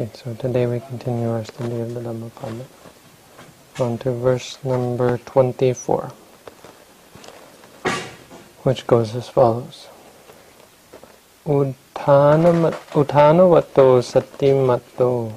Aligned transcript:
Okay, 0.00 0.08
so 0.14 0.32
today 0.32 0.64
we 0.64 0.80
continue 0.80 1.28
our 1.28 1.44
study 1.44 1.78
of 1.80 1.92
the 1.92 2.00
Dhammapada. 2.00 2.64
On 3.78 3.98
to 3.98 4.10
verse 4.12 4.56
number 4.64 5.18
24, 5.18 6.10
which 8.62 8.86
goes 8.86 9.14
as 9.14 9.28
follows. 9.28 9.88
Utthana 11.44 12.72
Utthanavatto 12.96 14.00
Sattimatto 14.00 15.30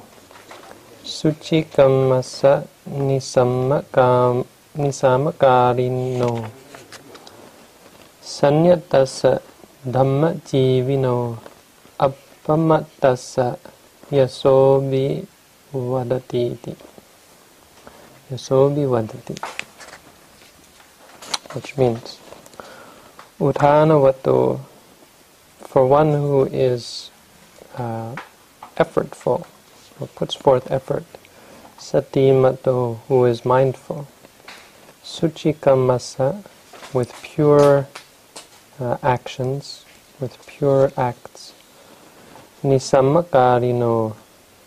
Suchikamasa 1.04 2.66
Nisammakam 2.88 4.46
Nisammakarino 4.78 6.50
Sanyatasa 8.24 9.42
Dhamma 9.86 10.40
Jivino 10.48 11.40
Appamatasa 12.00 13.75
Yasobi 14.12 15.26
vadati 15.74 16.52
iti. 16.52 16.76
Yasobi 18.32 18.86
vadati. 18.86 19.36
Which 21.54 21.78
means, 21.78 22.20
Uttanavato, 23.40 24.60
for 25.60 25.88
one 25.88 26.12
who 26.12 26.46
is 26.46 27.10
uh, 27.78 28.16
effortful, 28.78 29.48
or 30.00 30.08
puts 30.08 30.36
forth 30.36 30.70
effort, 30.70 31.06
Satimato, 31.80 33.00
who 33.08 33.26
is 33.26 33.44
mindful, 33.44 34.08
Suchikamasa, 35.04 36.44
with 36.94 37.12
pure 37.24 37.88
uh, 38.80 38.98
actions, 39.02 39.86
with 40.20 40.38
pure 40.46 40.92
acts, 40.96 41.54
Nisammakarino, 42.66 44.16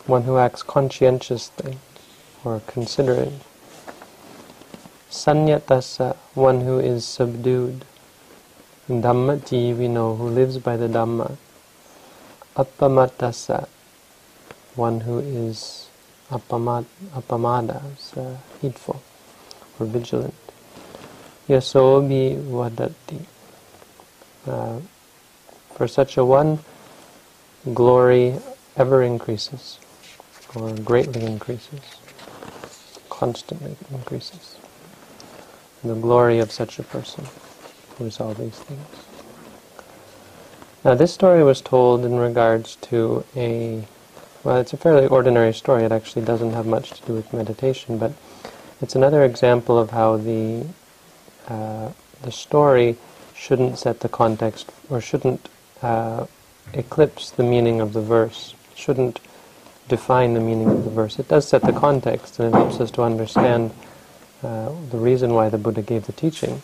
one 0.07 0.23
who 0.23 0.37
acts 0.37 0.63
conscientiously 0.63 1.77
or 2.45 2.61
considerate. 2.65 3.33
Sanyatasa, 5.11 6.15
one 6.33 6.61
who 6.61 6.79
is 6.79 7.03
subdued. 7.05 7.83
Dhamma 8.87 9.39
jivino, 9.39 10.17
who 10.17 10.29
lives 10.29 10.57
by 10.59 10.77
the 10.77 10.87
Dhamma. 10.87 11.35
Appamatasa, 12.55 13.67
one 14.75 15.01
who 15.01 15.19
is 15.19 15.89
appamad, 16.31 16.85
appamada, 17.13 17.81
heedful 18.61 19.03
or 19.77 19.85
vigilant. 19.85 20.33
Yasobi 21.49 22.41
vadati. 22.41 23.25
Uh, 24.47 24.79
for 25.75 25.85
such 25.85 26.15
a 26.15 26.23
one, 26.23 26.59
glory 27.73 28.35
ever 28.77 29.03
increases, 29.03 29.79
or 30.55 30.73
greatly 30.73 31.23
increases, 31.23 31.81
constantly 33.09 33.75
increases. 33.91 34.57
The 35.83 35.95
glory 35.95 36.39
of 36.39 36.51
such 36.51 36.79
a 36.79 36.83
person 36.83 37.25
who 37.97 38.05
is 38.05 38.19
all 38.19 38.33
these 38.33 38.57
things. 38.59 38.87
Now, 40.83 40.95
this 40.95 41.13
story 41.13 41.43
was 41.43 41.61
told 41.61 42.05
in 42.05 42.17
regards 42.17 42.77
to 42.77 43.25
a, 43.35 43.85
well, 44.43 44.57
it's 44.57 44.73
a 44.73 44.77
fairly 44.77 45.07
ordinary 45.07 45.53
story. 45.53 45.83
It 45.83 45.91
actually 45.91 46.23
doesn't 46.23 46.53
have 46.53 46.65
much 46.65 46.91
to 46.91 47.05
do 47.05 47.13
with 47.13 47.33
meditation, 47.33 47.97
but 47.97 48.13
it's 48.81 48.95
another 48.95 49.23
example 49.25 49.77
of 49.77 49.89
how 49.89 50.15
the 50.17 50.65
uh, 51.49 51.91
the 52.21 52.31
story 52.31 52.95
shouldn't 53.35 53.77
set 53.77 54.01
the 54.01 54.09
context 54.09 54.71
or 54.89 55.01
shouldn't 55.01 55.49
uh, 55.81 56.25
eclipse 56.73 57.31
the 57.31 57.43
meaning 57.43 57.81
of 57.81 57.93
the 57.93 58.01
verse, 58.01 58.53
shouldn't 58.75 59.19
define 59.87 60.33
the 60.33 60.39
meaning 60.39 60.69
of 60.69 60.83
the 60.83 60.89
verse. 60.89 61.19
It 61.19 61.27
does 61.27 61.47
set 61.47 61.63
the 61.63 61.73
context 61.73 62.39
and 62.39 62.53
it 62.53 62.57
helps 62.57 62.79
us 62.79 62.91
to 62.91 63.01
understand 63.01 63.71
uh, 64.43 64.71
the 64.91 64.97
reason 64.97 65.33
why 65.33 65.49
the 65.49 65.57
Buddha 65.57 65.81
gave 65.81 66.05
the 66.05 66.13
teaching. 66.13 66.61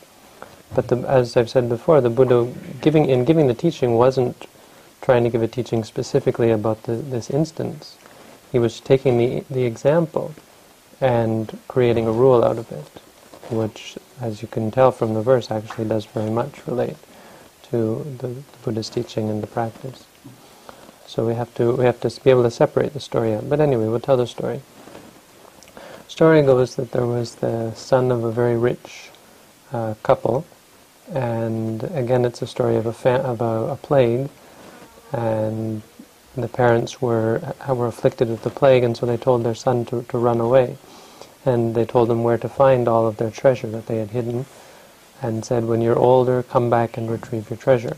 But 0.74 0.88
the, 0.88 0.98
as 1.08 1.36
I've 1.36 1.50
said 1.50 1.68
before, 1.68 2.02
the 2.02 2.10
Buddha 2.10 2.52
giving 2.82 3.06
in 3.06 3.26
giving 3.26 3.48
the 3.48 3.54
teaching 3.54 3.96
wasn't 3.96 4.48
trying 5.02 5.24
to 5.24 5.30
give 5.30 5.42
a 5.42 5.48
teaching 5.48 5.84
specifically 5.84 6.52
about 6.52 6.84
the, 6.84 6.96
this 6.96 7.30
instance. 7.30 7.98
He 8.52 8.60
was 8.60 8.80
taking 8.80 9.18
the 9.18 9.44
the 9.50 9.64
example 9.64 10.34
and 11.02 11.60
creating 11.68 12.08
a 12.08 12.12
rule 12.12 12.44
out 12.44 12.58
of 12.58 12.72
it, 12.72 12.88
which, 13.52 13.98
as 14.22 14.42
you 14.42 14.48
can 14.48 14.72
tell 14.72 14.92
from 14.92 15.14
the 15.14 15.22
verse, 15.22 15.52
actually 15.52 15.86
does 15.86 16.06
very 16.06 16.30
much 16.30 16.66
relate 16.66 16.98
to 17.72 18.04
the, 18.20 18.28
the 18.28 18.44
Buddha's 18.64 18.90
teaching 18.90 19.30
and 19.30 19.42
the 19.42 19.48
practice. 19.48 20.06
So 21.08 21.26
we 21.26 21.36
have 21.36 21.54
to 21.56 21.72
we 21.74 21.86
have 21.86 22.00
to 22.02 22.10
be 22.24 22.30
able 22.30 22.44
to 22.44 22.52
separate 22.52 22.94
the 22.94 23.00
story 23.00 23.34
out. 23.34 23.50
But 23.50 23.60
anyway, 23.60 23.88
we'll 23.88 24.00
tell 24.00 24.18
the 24.18 24.28
story. 24.28 24.62
Story 26.08 26.42
goes 26.42 26.76
that 26.76 26.92
there 26.92 27.06
was 27.06 27.36
the 27.36 27.74
son 27.74 28.12
of 28.12 28.24
a 28.24 28.32
very 28.32 28.58
rich 28.58 29.10
uh, 29.72 29.96
couple, 30.04 30.46
and 31.12 31.84
again, 31.96 32.26
it's 32.26 32.42
a 32.42 32.48
story 32.48 32.76
of 32.76 32.86
a 32.86 32.94
fa- 32.94 33.22
of 33.22 33.42
a, 33.42 33.74
a, 33.74 33.76
plague, 33.76 34.30
and 35.12 35.82
the 36.36 36.48
parents 36.48 37.02
were 37.02 37.42
were 37.68 37.88
afflicted 37.88 38.30
with 38.30 38.44
the 38.44 38.50
plague, 38.50 38.84
and 38.84 38.96
so 38.98 39.06
they 39.06 39.18
told 39.18 39.44
their 39.44 39.56
son 39.56 39.86
to, 39.86 40.04
to 40.04 40.18
run 40.18 40.40
away, 40.40 40.78
and 41.46 41.76
they 41.76 41.86
told 41.86 42.10
him 42.10 42.24
where 42.24 42.38
to 42.38 42.50
find 42.50 42.88
all 42.88 43.08
of 43.08 43.18
their 43.18 43.32
treasure 43.32 43.68
that 43.68 43.88
they 43.88 43.98
had 43.98 44.12
hidden 44.12 44.46
and 45.22 45.46
said, 45.46 45.66
when 45.66 45.82
you're 45.82 45.98
older, 45.98 46.44
come 46.44 46.70
back 46.70 46.98
and 46.98 47.10
retrieve 47.10 47.50
your 47.50 47.58
treasure, 47.58 47.98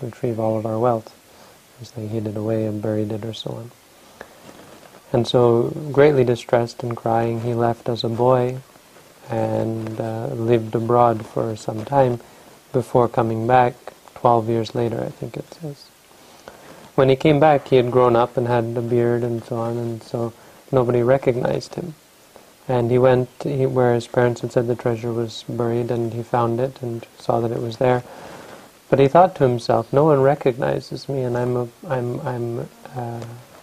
retrieve 0.00 0.38
all 0.38 0.58
of 0.58 0.66
our 0.66 0.78
wealth, 0.78 1.14
as 1.80 1.92
they 1.92 2.06
hid 2.06 2.26
it 2.26 2.36
away 2.36 2.64
and 2.64 2.82
buried 2.82 3.12
it 3.12 3.24
or 3.24 3.32
so 3.32 3.50
on. 3.50 3.70
And 5.12 5.26
so, 5.26 5.72
greatly 5.92 6.24
distressed 6.24 6.82
and 6.82 6.96
crying, 6.96 7.42
he 7.42 7.54
left 7.54 7.88
as 7.88 8.02
a 8.02 8.08
boy 8.08 8.58
and 9.30 10.00
uh, 10.00 10.26
lived 10.26 10.74
abroad 10.74 11.24
for 11.24 11.56
some 11.56 11.84
time 11.84 12.20
before 12.72 13.08
coming 13.08 13.46
back, 13.46 13.74
12 14.14 14.48
years 14.48 14.74
later, 14.74 15.02
I 15.02 15.10
think 15.10 15.36
it 15.36 15.46
says. 15.54 15.86
When 16.94 17.08
he 17.08 17.16
came 17.16 17.38
back, 17.38 17.68
he 17.68 17.76
had 17.76 17.90
grown 17.90 18.16
up 18.16 18.36
and 18.36 18.46
had 18.46 18.64
a 18.76 18.82
beard 18.82 19.22
and 19.22 19.44
so 19.44 19.56
on, 19.56 19.76
and 19.76 20.02
so 20.02 20.32
nobody 20.72 21.02
recognized 21.02 21.74
him. 21.74 21.94
And 22.68 22.90
he 22.90 22.98
went 22.98 23.28
he, 23.42 23.66
where 23.66 23.94
his 23.94 24.08
parents 24.08 24.40
had 24.40 24.52
said 24.52 24.66
the 24.66 24.74
treasure 24.74 25.12
was 25.12 25.44
buried, 25.48 25.90
and 25.90 26.12
he 26.12 26.22
found 26.22 26.60
it 26.60 26.82
and 26.82 27.06
saw 27.18 27.40
that 27.40 27.52
it 27.52 27.62
was 27.62 27.76
there. 27.78 28.02
But 28.88 28.98
he 28.98 29.08
thought 29.08 29.34
to 29.36 29.48
himself, 29.48 29.92
"No 29.92 30.04
one 30.04 30.22
recognizes 30.22 31.08
me, 31.08 31.22
and 31.22 31.36
I'm 31.36 31.56
a, 31.56 31.68
I'm 31.88 32.20
I'm 32.20 32.60
uh, 32.96 33.20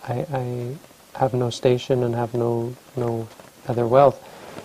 I, 0.07 0.25
I 0.33 0.75
have 1.19 1.33
no 1.33 1.49
station 1.49 2.03
and 2.03 2.15
have 2.15 2.33
no 2.33 2.75
no 2.95 3.27
other 3.67 3.87
wealth. 3.87 4.21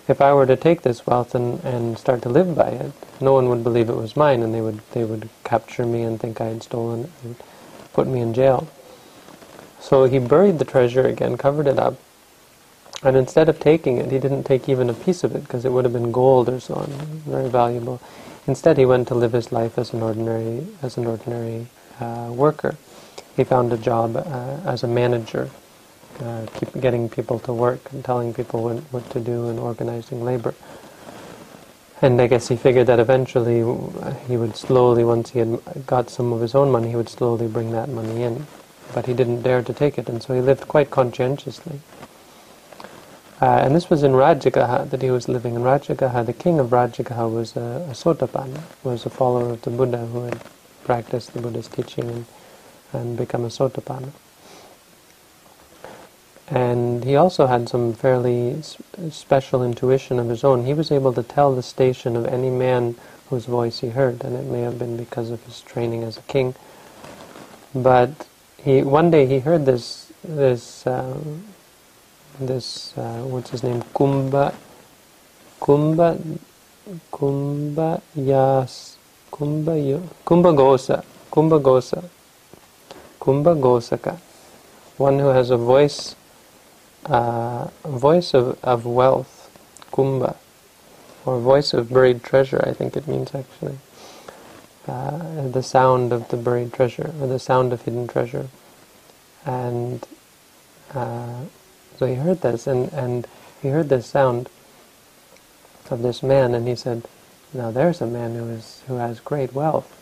If 0.09 0.21
I 0.21 0.33
were 0.35 0.47
to 0.47 0.57
take 0.57 0.83
this 0.83 1.07
wealth 1.07 1.35
and, 1.35 1.63
and 1.65 1.99
start 1.99 2.23
to 2.23 2.29
live 2.29 2.55
by 2.57 2.69
it, 2.71 2.93
no 3.21 3.33
one 3.35 3.49
would 3.51 3.65
believe 3.65 3.91
it 3.91 3.97
was 3.97 4.17
mine, 4.17 4.43
and 4.43 4.55
they 4.55 4.61
would 4.61 4.81
they 4.93 5.05
would 5.05 5.29
capture 5.45 5.87
me 5.87 6.03
and 6.03 6.21
think 6.21 6.41
I 6.41 6.47
had 6.47 6.63
stolen 6.63 7.05
it 7.05 7.11
and 7.25 7.37
put 7.93 8.07
me 8.07 8.21
in 8.21 8.35
jail." 8.35 8.69
So 9.81 10.05
he 10.05 10.19
buried 10.19 10.59
the 10.59 10.65
treasure 10.65 11.07
again, 11.07 11.37
covered 11.37 11.67
it 11.67 11.79
up, 11.79 11.97
and 13.03 13.17
instead 13.17 13.49
of 13.49 13.61
taking 13.61 13.99
it, 13.99 14.11
he 14.11 14.19
didn't 14.19 14.45
take 14.45 14.69
even 14.69 14.91
a 14.91 14.95
piece 14.95 15.23
of 15.25 15.35
it 15.35 15.43
because 15.43 15.65
it 15.65 15.73
would 15.73 15.85
have 15.85 15.93
been 15.93 16.11
gold 16.11 16.49
or 16.49 16.61
so 16.61 16.75
on, 16.75 16.87
very 17.27 17.49
valuable. 17.49 18.01
Instead, 18.47 18.79
he 18.79 18.87
went 18.87 19.07
to 19.09 19.15
live 19.15 19.33
his 19.33 19.53
life 19.53 19.79
as 19.79 19.93
an 19.93 20.03
ordinary, 20.03 20.67
as 20.83 20.97
an 20.97 21.07
ordinary 21.07 21.67
uh, 22.01 22.31
worker. 22.33 22.77
He 23.37 23.45
found 23.45 23.73
a 23.73 23.77
job 23.77 24.17
uh, 24.17 24.57
as 24.65 24.83
a 24.83 24.89
manager, 24.89 25.51
uh, 26.21 26.47
getting 26.81 27.09
people 27.09 27.39
to 27.41 27.53
work 27.53 27.93
and 27.93 28.05
telling 28.05 28.35
people 28.35 28.65
what, 28.65 28.79
what 28.91 29.11
to 29.11 29.21
do 29.21 29.49
and 29.49 29.59
organizing 29.61 30.25
labor. 30.25 30.55
And 32.01 32.21
I 32.21 32.27
guess 32.27 32.49
he 32.49 32.57
figured 32.57 32.87
that 32.87 33.01
eventually 33.01 33.59
he 34.29 34.37
would 34.37 34.57
slowly, 34.57 35.05
once 35.05 35.31
he 35.31 35.41
had 35.41 35.61
got 35.87 36.11
some 36.11 36.33
of 36.33 36.41
his 36.41 36.55
own 36.55 36.71
money, 36.71 36.91
he 36.91 36.97
would 36.97 37.09
slowly 37.09 37.49
bring 37.49 37.73
that 37.73 37.89
money 37.89 38.23
in. 38.23 38.47
But 38.95 39.07
he 39.07 39.15
didn't 39.15 39.43
dare 39.43 39.63
to 39.63 39.73
take 39.73 39.99
it, 39.99 40.09
and 40.09 40.23
so 40.23 40.33
he 40.35 40.41
lived 40.41 40.67
quite 40.67 40.91
conscientiously. 40.91 41.81
Uh, 43.41 43.61
and 43.63 43.75
this 43.75 43.89
was 43.89 44.03
in 44.03 44.13
Rajagaha 44.13 44.91
that 44.91 45.01
he 45.01 45.11
was 45.11 45.29
living 45.29 45.55
in 45.55 45.63
Rajagaha. 45.63 46.27
The 46.27 46.33
king 46.33 46.59
of 46.59 46.69
Rajagaha 46.69 47.33
was 47.33 47.57
a, 47.57 47.87
a 47.89 47.95
Sotapanna, 47.95 48.63
was 48.83 49.07
a 49.07 49.11
follower 49.11 49.51
of 49.51 49.63
the 49.63 49.71
Buddha 49.71 50.07
who 50.07 50.25
had 50.25 50.41
practiced 50.85 51.35
the 51.35 51.41
Buddha's 51.41 51.69
teaching 51.69 52.09
and, 52.09 52.27
and 52.93 53.17
become 53.17 53.45
a 53.45 53.49
Sotapanna. 53.49 54.11
And 56.49 57.05
he 57.05 57.15
also 57.15 57.47
had 57.47 57.69
some 57.69 57.93
fairly 57.93 58.61
special 59.11 59.63
intuition 59.63 60.19
of 60.19 60.29
his 60.29 60.43
own. 60.45 60.65
He 60.65 60.75
was 60.75 60.91
able 60.91 61.13
to 61.13 61.23
tell 61.23 61.55
the 61.55 61.63
station 61.63 62.17
of 62.17 62.27
any 62.27 62.51
man 62.51 62.97
whose 63.29 63.45
voice 63.45 63.81
he 63.81 63.91
heard, 63.91 64.25
and 64.25 64.35
it 64.35 64.47
may 64.47 64.63
have 64.63 64.79
been 64.79 64.97
because 64.97 65.31
of 65.31 65.45
his 65.45 65.61
training 65.61 66.03
as 66.03 66.17
a 66.17 66.23
king. 66.23 66.55
But 67.75 68.27
he 68.57 68.83
one 68.83 69.11
day 69.11 69.27
he 69.27 69.41
heard 69.41 69.67
this 69.67 70.11
this 70.25 70.87
um, 70.87 71.45
this 72.41 72.97
uh, 72.97 73.23
what's 73.23 73.51
his 73.51 73.63
name 73.63 73.83
Kumbha 73.95 74.55
Kumbha 75.61 76.39
Kumbha 77.13 78.03
Yas 78.15 78.99
Kumbha 79.33 79.89
Yo, 79.89 79.99
Kumbha 80.25 80.55
Gosa 80.55 81.05
Kumbha 81.31 81.61
Gosa 81.61 82.05
Kumbha 83.21 83.59
Gosaka 83.61 84.19
one 84.97 85.19
who 85.19 85.29
has 85.29 85.51
a 85.51 85.57
voice 85.57 86.17
uh, 87.07 87.69
voice 87.87 88.35
of, 88.35 88.59
of 88.63 88.85
wealth, 88.85 89.51
kumbha, 89.93 90.37
or 91.25 91.39
voice 91.41 91.73
of 91.73 91.91
buried 91.93 92.23
treasure, 92.23 92.63
I 92.67 92.73
think 92.73 92.97
it 92.97 93.07
means 93.09 93.35
actually. 93.35 93.79
Uh, 94.87 95.49
the 95.49 95.63
sound 95.63 96.13
of 96.13 96.29
the 96.29 96.37
buried 96.37 96.73
treasure, 96.73 97.13
or 97.21 97.27
the 97.27 97.39
sound 97.39 97.73
of 97.73 97.83
hidden 97.83 98.07
treasure. 98.07 98.49
And 99.45 100.07
uh, 100.95 101.43
so 101.99 102.07
he 102.07 102.15
heard 102.15 102.41
this, 102.43 102.67
and, 102.67 102.93
and 102.93 103.27
he 103.61 103.69
heard 103.69 103.89
this 103.89 104.07
sound 104.07 104.49
of 105.91 106.03
this 106.03 106.23
man, 106.23 106.55
and 106.55 106.69
he 106.69 106.77
said, 106.77 107.07
now 107.53 107.71
there's 107.71 108.01
a 108.01 108.07
man 108.07 108.35
who, 108.35 108.49
is, 108.51 108.83
who 108.87 108.97
has 108.97 109.21
great 109.21 109.53
wealth. 109.55 109.95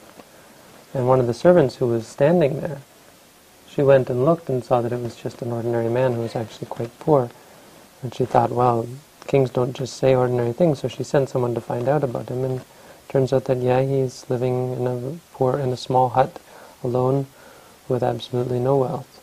And 0.92 1.06
one 1.06 1.20
of 1.20 1.26
the 1.26 1.34
servants 1.34 1.76
who 1.76 1.86
was 1.86 2.06
standing 2.06 2.60
there, 2.60 2.80
she 3.68 3.82
went 3.82 4.10
and 4.10 4.24
looked 4.24 4.48
and 4.48 4.64
saw 4.64 4.80
that 4.80 4.92
it 4.92 5.00
was 5.00 5.16
just 5.16 5.42
an 5.42 5.52
ordinary 5.52 5.88
man 5.88 6.14
who 6.14 6.22
was 6.22 6.34
actually 6.34 6.66
quite 6.66 6.98
poor. 6.98 7.30
And 8.02 8.14
she 8.14 8.24
thought, 8.24 8.50
well, 8.50 8.86
kings 9.26 9.50
don't 9.50 9.76
just 9.76 9.96
say 9.96 10.14
ordinary 10.14 10.52
things, 10.52 10.80
so 10.80 10.88
she 10.88 11.04
sent 11.04 11.28
someone 11.28 11.54
to 11.54 11.60
find 11.60 11.88
out 11.88 12.02
about 12.02 12.28
him. 12.28 12.44
And 12.44 12.62
turns 13.08 13.32
out 13.32 13.44
that, 13.46 13.58
yeah, 13.58 13.82
he's 13.82 14.28
living 14.28 14.72
in 14.72 14.86
a 14.86 15.18
poor, 15.32 15.58
in 15.58 15.72
a 15.72 15.76
small 15.76 16.10
hut, 16.10 16.38
alone, 16.82 17.26
with 17.88 18.02
absolutely 18.02 18.58
no 18.58 18.76
wealth. 18.78 19.15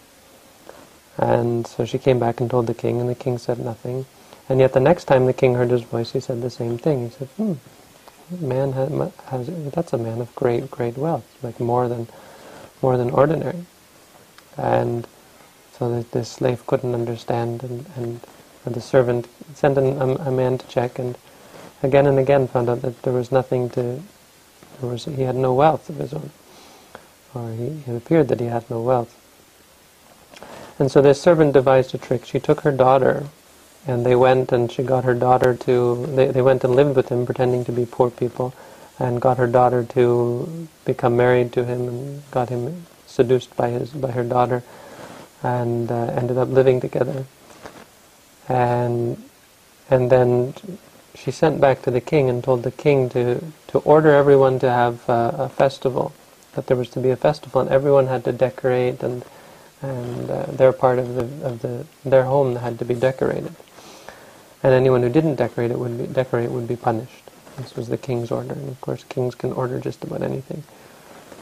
And 1.17 1.67
so 1.67 1.85
she 1.85 1.99
came 1.99 2.19
back 2.19 2.41
and 2.41 2.49
told 2.49 2.67
the 2.67 2.73
king, 2.73 2.99
and 2.99 3.09
the 3.09 3.15
king 3.15 3.37
said 3.37 3.59
nothing. 3.59 4.05
And 4.49 4.59
yet 4.59 4.73
the 4.73 4.79
next 4.79 5.05
time 5.05 5.25
the 5.25 5.33
king 5.33 5.55
heard 5.55 5.69
his 5.69 5.83
voice, 5.83 6.11
he 6.11 6.19
said 6.19 6.41
the 6.41 6.49
same 6.49 6.77
thing. 6.77 7.05
He 7.05 7.09
said, 7.11 7.27
hmm, 7.37 7.53
man 8.39 8.73
has, 8.73 9.11
has 9.25 9.71
that's 9.71 9.93
a 9.93 9.97
man 9.97 10.21
of 10.21 10.33
great, 10.35 10.69
great 10.71 10.97
wealth, 10.97 11.25
like 11.43 11.59
more 11.59 11.87
than, 11.87 12.07
more 12.81 12.97
than 12.97 13.09
ordinary. 13.11 13.65
And 14.57 15.07
so 15.77 15.89
that 15.89 16.11
the 16.11 16.25
slave 16.25 16.65
couldn't 16.67 16.93
understand, 16.93 17.63
and, 17.63 17.85
and 17.95 18.21
the 18.65 18.81
servant 18.81 19.27
sent 19.53 19.77
an, 19.77 20.01
a, 20.01 20.29
a, 20.29 20.31
man 20.31 20.57
to 20.57 20.67
check, 20.67 20.99
and 20.99 21.17
again 21.81 22.05
and 22.05 22.19
again 22.19 22.47
found 22.47 22.69
out 22.69 22.81
that 22.81 23.01
there 23.01 23.13
was 23.13 23.31
nothing 23.31 23.69
to, 23.71 24.01
there 24.79 24.89
was, 24.89 25.05
he 25.05 25.23
had 25.23 25.35
no 25.35 25.53
wealth 25.53 25.89
of 25.89 25.97
his 25.97 26.13
own, 26.13 26.29
or 27.33 27.51
he, 27.51 27.83
it 27.87 27.95
appeared 27.95 28.27
that 28.27 28.39
he 28.39 28.45
had 28.45 28.69
no 28.69 28.81
wealth. 28.81 29.19
And 30.79 30.91
so 30.91 31.01
this 31.01 31.21
servant 31.21 31.53
devised 31.53 31.93
a 31.93 31.97
trick. 31.97 32.25
She 32.25 32.39
took 32.39 32.61
her 32.61 32.71
daughter, 32.71 33.27
and 33.85 34.05
they 34.05 34.15
went 34.15 34.51
and 34.51 34.71
she 34.71 34.83
got 34.83 35.03
her 35.03 35.13
daughter 35.13 35.55
to, 35.55 36.05
they, 36.07 36.27
they 36.27 36.41
went 36.41 36.63
and 36.63 36.75
lived 36.75 36.95
with 36.95 37.09
him 37.09 37.25
pretending 37.25 37.63
to 37.65 37.71
be 37.71 37.85
poor 37.85 38.09
people, 38.09 38.53
and 38.99 39.21
got 39.21 39.37
her 39.37 39.47
daughter 39.47 39.83
to 39.83 40.67
become 40.85 41.15
married 41.17 41.51
to 41.53 41.65
him, 41.65 41.87
and 41.87 42.31
got 42.31 42.49
him 42.49 42.85
seduced 43.05 43.55
by 43.55 43.69
his 43.69 43.91
by 43.91 44.11
her 44.11 44.23
daughter, 44.23 44.63
and 45.43 45.91
uh, 45.91 46.05
ended 46.15 46.37
up 46.37 46.49
living 46.49 46.79
together. 46.79 47.25
And 48.47 49.21
and 49.89 50.09
then 50.09 50.53
she 51.15 51.31
sent 51.31 51.61
back 51.61 51.81
to 51.83 51.91
the 51.91 52.01
king 52.01 52.29
and 52.29 52.43
told 52.43 52.63
the 52.63 52.71
king 52.71 53.09
to 53.09 53.43
to 53.67 53.79
order 53.79 54.11
everyone 54.11 54.59
to 54.59 54.69
have 54.69 55.09
uh, 55.09 55.31
a 55.37 55.49
festival, 55.49 56.13
that 56.53 56.67
there 56.67 56.77
was 56.77 56.89
to 56.89 56.99
be 56.99 57.09
a 57.09 57.15
festival, 57.15 57.61
and 57.61 57.69
everyone 57.69 58.07
had 58.07 58.23
to 58.25 58.31
decorate, 58.31 59.03
and 59.03 59.23
and 59.83 60.31
uh, 60.31 60.45
their 60.47 60.73
part 60.73 60.99
of 60.99 61.15
the 61.15 61.47
of 61.47 61.61
the 61.61 61.85
their 62.05 62.23
home 62.23 62.55
had 62.55 62.79
to 62.79 62.85
be 62.85 62.95
decorated, 62.95 63.53
and 64.63 64.73
anyone 64.73 65.03
who 65.03 65.09
didn't 65.09 65.35
decorate 65.35 65.71
it 65.71 65.79
would 65.79 65.97
be, 65.97 66.07
decorate 66.07 66.49
would 66.51 66.67
be 66.67 66.75
punished. 66.75 67.29
This 67.57 67.75
was 67.75 67.89
the 67.89 67.97
king's 67.97 68.31
order, 68.31 68.53
and 68.53 68.69
of 68.69 68.81
course 68.81 69.03
kings 69.03 69.35
can 69.35 69.51
order 69.53 69.79
just 69.79 70.03
about 70.03 70.23
anything. 70.23 70.63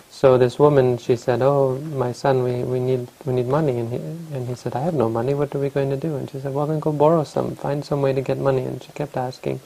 So 0.09 0.37
this 0.37 0.59
woman, 0.59 0.97
she 0.97 1.15
said, 1.15 1.41
"Oh, 1.41 1.77
my 1.79 2.11
son, 2.11 2.43
we, 2.43 2.63
we 2.63 2.79
need 2.79 3.07
we 3.25 3.33
need 3.33 3.47
money." 3.47 3.79
And 3.79 3.89
he 3.89 3.97
and 4.35 4.47
he 4.47 4.55
said, 4.55 4.75
"I 4.75 4.81
have 4.81 4.93
no 4.93 5.09
money. 5.09 5.33
What 5.33 5.55
are 5.55 5.59
we 5.59 5.69
going 5.69 5.89
to 5.91 5.97
do?" 5.97 6.17
And 6.17 6.29
she 6.29 6.39
said, 6.39 6.53
"Well, 6.53 6.67
then 6.67 6.79
go 6.79 6.91
borrow 6.91 7.23
some. 7.23 7.55
Find 7.55 7.85
some 7.85 8.01
way 8.01 8.13
to 8.13 8.21
get 8.21 8.37
money." 8.37 8.63
And 8.63 8.83
she 8.83 8.91
kept 8.91 9.15
asking. 9.17 9.61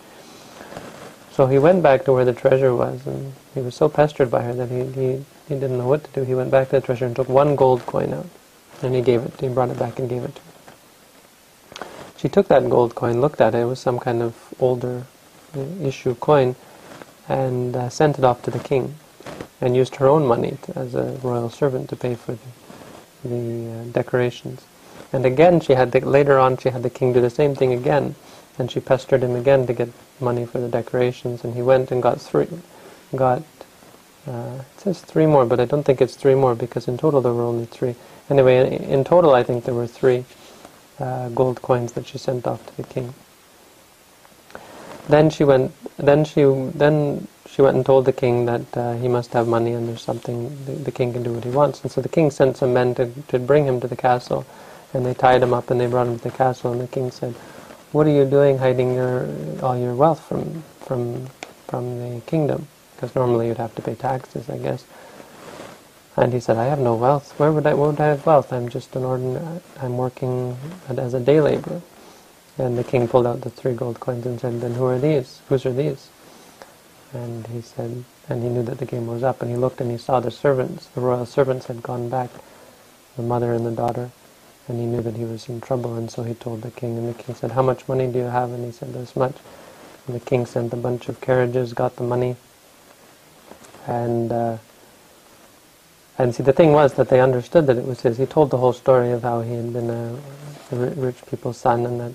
So 1.32 1.48
he 1.48 1.60
went 1.60 1.84
back 1.84 2.06
to 2.06 2.14
where 2.14 2.24
the 2.24 2.34
treasure 2.34 2.74
was, 2.74 3.06
and 3.06 3.34
he 3.54 3.60
was 3.62 3.76
so 3.76 3.90
pestered 3.90 4.32
by 4.32 4.44
her 4.44 4.54
that 4.54 4.70
he, 4.70 4.86
he, 4.94 5.26
he 5.50 5.56
didn't 5.56 5.78
know 5.78 5.88
what 5.88 6.06
to 6.06 6.12
do. 6.12 6.24
He 6.24 6.34
went 6.34 6.50
back 6.50 6.70
to 6.70 6.80
the 6.80 6.86
treasure 6.86 7.06
and 7.06 7.16
took 7.16 7.28
one 7.28 7.58
gold 7.58 7.86
coin 7.86 8.14
out, 8.14 8.28
and 8.82 8.96
he 8.96 9.02
gave 9.02 9.24
it. 9.24 9.34
He 9.40 9.48
brought 9.48 9.70
it 9.70 9.80
back 9.80 10.00
and 10.00 10.10
gave 10.10 10.24
it 10.24 10.36
to 10.36 10.42
her. 10.42 11.88
She 12.18 12.30
took 12.30 12.48
that 12.48 12.70
gold 12.70 12.96
coin, 12.96 13.22
looked 13.22 13.42
at 13.42 13.54
it. 13.56 13.60
It 13.60 13.66
was 13.66 13.80
some 13.80 14.00
kind 14.00 14.22
of 14.22 14.36
older 14.60 15.06
uh, 15.56 15.60
issue 15.82 16.16
coin, 16.16 16.56
and 17.28 17.76
uh, 17.76 17.90
sent 17.90 18.18
it 18.18 18.24
off 18.24 18.42
to 18.44 18.52
the 18.52 18.60
king 18.60 18.96
and 19.62 19.76
used 19.76 19.96
her 19.96 20.08
own 20.08 20.26
money 20.26 20.58
to, 20.64 20.78
as 20.78 20.96
a 20.96 21.20
royal 21.24 21.50
servant 21.50 21.90
to 21.90 21.96
pay 21.96 22.16
for 22.16 22.34
the, 22.34 23.30
the 23.30 23.72
uh, 23.72 23.84
decorations. 23.92 24.66
And 25.14 25.26
again, 25.26 25.60
she 25.60 25.74
had 25.74 25.92
the, 25.92 26.02
later 26.02 26.38
on 26.40 26.58
she 26.58 26.70
had 26.70 26.84
the 26.84 26.90
king 26.90 27.14
do 27.14 27.22
the 27.22 27.30
same 27.30 27.56
thing 27.56 27.74
again, 27.74 28.16
and 28.58 28.70
she 28.72 28.80
pestered 28.80 29.24
him 29.24 29.36
again 29.36 29.66
to 29.68 29.74
get 29.74 29.90
money 30.20 30.46
for 30.46 30.60
the 30.60 30.68
decorations. 30.68 31.44
And 31.44 31.56
he 31.56 31.62
went 31.62 31.92
and 31.92 32.02
got 32.02 32.20
three, 32.20 32.48
got 33.16 33.44
uh, 34.28 34.60
it 34.60 34.82
says 34.82 35.02
three 35.02 35.26
more, 35.28 35.46
but 35.46 35.60
I 35.60 35.66
don't 35.66 35.84
think 35.84 36.02
it's 36.02 36.16
three 36.16 36.36
more 36.36 36.56
because 36.56 36.88
in 36.88 36.98
total 36.98 37.22
there 37.22 37.34
were 37.34 37.44
only 37.44 37.66
three. 37.66 37.96
Anyway, 38.30 38.78
in, 38.84 39.04
total 39.04 39.34
I 39.34 39.44
think 39.44 39.66
there 39.66 39.74
were 39.74 39.88
three 39.88 40.26
uh, 41.00 41.30
gold 41.30 41.62
coins 41.62 41.94
that 41.94 42.08
she 42.08 42.18
sent 42.18 42.48
off 42.48 42.66
to 42.66 42.78
the 42.78 42.84
king. 42.84 43.14
Then 45.08 45.30
she 45.30 45.44
went. 45.44 45.72
Then 45.98 46.26
she 46.26 46.44
then 46.44 47.28
she 47.56 47.62
went 47.62 47.78
and 47.78 47.86
told 47.86 48.04
the 48.04 48.12
king 48.12 48.46
that 48.48 48.78
uh, 48.78 48.94
he 48.96 49.08
must 49.08 49.32
have 49.32 49.48
money 49.48 49.72
and 49.72 49.88
there's 49.88 50.02
something, 50.02 50.50
the, 50.66 50.74
the, 50.74 50.92
king 50.92 51.14
can 51.14 51.24
do 51.24 51.32
what 51.32 51.46
he 51.46 51.50
wants. 51.50 51.82
And 51.84 51.90
so 51.90 52.02
the 52.02 52.10
king 52.10 52.30
sent 52.30 52.58
some 52.58 52.74
men 52.74 52.94
to, 52.96 53.10
to 53.30 53.40
bring 53.40 53.66
him 53.66 53.80
to 53.80 53.88
the 53.88 53.96
castle, 53.96 54.46
and 54.94 55.06
they 55.06 55.14
tied 55.14 55.42
him 55.42 55.54
up 55.54 55.70
and 55.72 55.80
they 55.80 55.88
brought 55.88 56.08
him 56.08 56.18
to 56.18 56.24
the 56.24 56.36
castle, 56.36 56.74
and 56.74 56.82
the 56.82 56.88
king 56.88 57.12
said, 57.12 57.34
what 57.94 58.08
are 58.08 58.12
you 58.12 58.26
doing 58.26 58.58
hiding 58.58 58.94
your, 58.94 59.26
all 59.64 59.78
your 59.78 59.96
wealth 59.96 60.20
from, 60.28 60.64
from, 60.82 61.28
from 61.68 62.00
the 62.00 62.20
kingdom? 62.26 62.68
Because 62.94 63.16
normally 63.16 63.48
you'd 63.48 63.58
have 63.58 63.74
to 63.76 63.82
pay 63.82 63.96
taxes, 63.96 64.50
I 64.50 64.58
guess. 64.58 64.84
And 66.18 66.32
he 66.34 66.40
said, 66.40 66.58
I 66.58 66.66
have 66.66 66.80
no 66.80 66.96
wealth. 66.96 67.38
Where 67.40 67.52
would 67.52 67.68
I, 67.68 67.74
where 67.74 67.90
would 67.92 68.00
I 68.00 68.08
have 68.08 68.26
wealth? 68.26 68.54
I'm 68.54 68.70
just 68.70 68.96
an 68.96 69.04
ordinary, 69.04 69.62
I'm 69.82 69.98
working 69.98 70.58
as 70.88 71.14
a 71.14 71.20
day 71.20 71.42
laborer. 71.42 71.82
And 72.58 72.78
the 72.78 72.86
king 72.86 73.08
pulled 73.08 73.28
out 73.28 73.42
the 73.42 73.50
three 73.50 73.74
gold 73.74 74.00
coins 74.00 74.26
and 74.26 74.40
said, 74.40 74.62
then 74.62 74.76
who 74.76 74.86
are 74.86 74.98
these? 75.00 75.42
Whose 75.50 75.66
are 75.66 75.74
these? 75.74 76.10
And 77.14 77.46
he 77.48 77.62
said, 77.62 78.06
and 78.30 78.44
he 78.44 78.50
knew 78.50 78.64
that 78.64 78.78
the 78.78 78.86
game 78.86 79.08
was 79.08 79.24
up, 79.24 79.42
and 79.42 79.52
he 79.52 79.58
looked 79.58 79.82
and 79.82 79.92
he 79.92 79.98
saw 79.98 80.20
the 80.20 80.32
servants, 80.32 80.88
the 80.88 81.02
royal 81.02 81.26
servants 81.26 81.68
had 81.68 81.84
gone 81.84 82.10
back, 82.10 82.30
the 83.18 83.24
mother 83.24 83.54
and 83.54 83.66
the 83.66 83.72
daughter, 83.72 84.12
and 84.68 84.80
he 84.80 84.86
knew 84.86 85.02
that 85.02 85.16
he 85.16 85.26
was 85.26 85.48
in 85.48 85.62
trouble, 85.62 85.96
and 85.96 86.10
so 86.10 86.24
he 86.24 86.34
told 86.34 86.62
the 86.62 86.72
king, 86.72 86.98
and 86.98 87.08
the 87.14 87.24
king 87.24 87.36
said, 87.36 87.52
how 87.52 87.62
much 87.62 87.88
money 87.88 88.08
do 88.08 88.20
you 88.20 88.26
have? 88.26 88.52
And 88.52 88.66
he 88.66 88.72
said, 88.72 88.94
this 88.94 89.16
much. 89.16 89.36
And 90.08 90.16
the 90.16 90.26
king 90.26 90.46
sent 90.46 90.74
a 90.74 90.78
bunch 90.78 91.08
of 91.10 91.22
carriages, 91.22 91.74
got 91.74 91.98
the 91.98 92.04
money, 92.04 92.36
and 93.86 94.32
uh, 94.32 94.58
and 96.18 96.34
see, 96.34 96.44
the 96.44 96.54
thing 96.54 96.72
was 96.72 96.94
that 96.94 97.10
they 97.10 97.20
understood 97.20 97.68
that 97.68 97.78
it 97.78 97.86
was 97.86 98.02
his. 98.02 98.18
He 98.18 98.26
told 98.26 98.50
the 98.50 98.58
whole 98.58 98.74
story 98.74 99.12
of 99.12 99.24
how 99.24 99.42
he 99.42 99.54
had 99.54 99.74
been 99.74 99.90
a, 99.90 100.18
a 100.72 100.76
rich 100.76 101.26
people's 101.30 101.58
son 101.58 101.86
and 101.86 102.00
that 102.00 102.14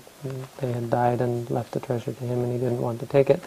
they 0.57 0.71
had 0.71 0.89
died 0.89 1.21
and 1.21 1.49
left 1.49 1.71
the 1.73 1.79
treasure 1.79 2.11
to 2.11 2.23
him 2.23 2.43
and 2.43 2.51
he 2.51 2.57
didn't 2.57 2.81
want 2.81 2.99
to 2.99 3.05
take 3.05 3.29
it. 3.29 3.41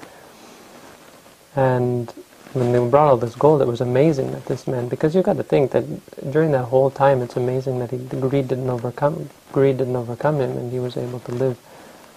And 1.56 2.12
when 2.52 2.72
they 2.72 2.78
brought 2.88 3.08
all 3.08 3.16
this 3.16 3.34
gold, 3.34 3.62
it 3.62 3.66
was 3.66 3.80
amazing 3.80 4.30
that 4.30 4.46
this 4.46 4.68
man, 4.68 4.88
because 4.88 5.14
you've 5.14 5.24
got 5.24 5.36
to 5.36 5.42
think 5.42 5.72
that 5.72 5.84
during 6.30 6.52
that 6.52 6.64
whole 6.66 6.90
time, 6.90 7.20
it's 7.20 7.36
amazing 7.36 7.80
that 7.80 7.90
he, 7.90 7.98
greed 7.98 8.46
didn't 8.46 8.70
overcome, 8.70 9.28
greed 9.50 9.78
didn't 9.78 9.96
overcome 9.96 10.40
him, 10.40 10.56
and 10.56 10.72
he 10.72 10.78
was 10.78 10.96
able 10.96 11.18
to 11.20 11.32
live 11.32 11.58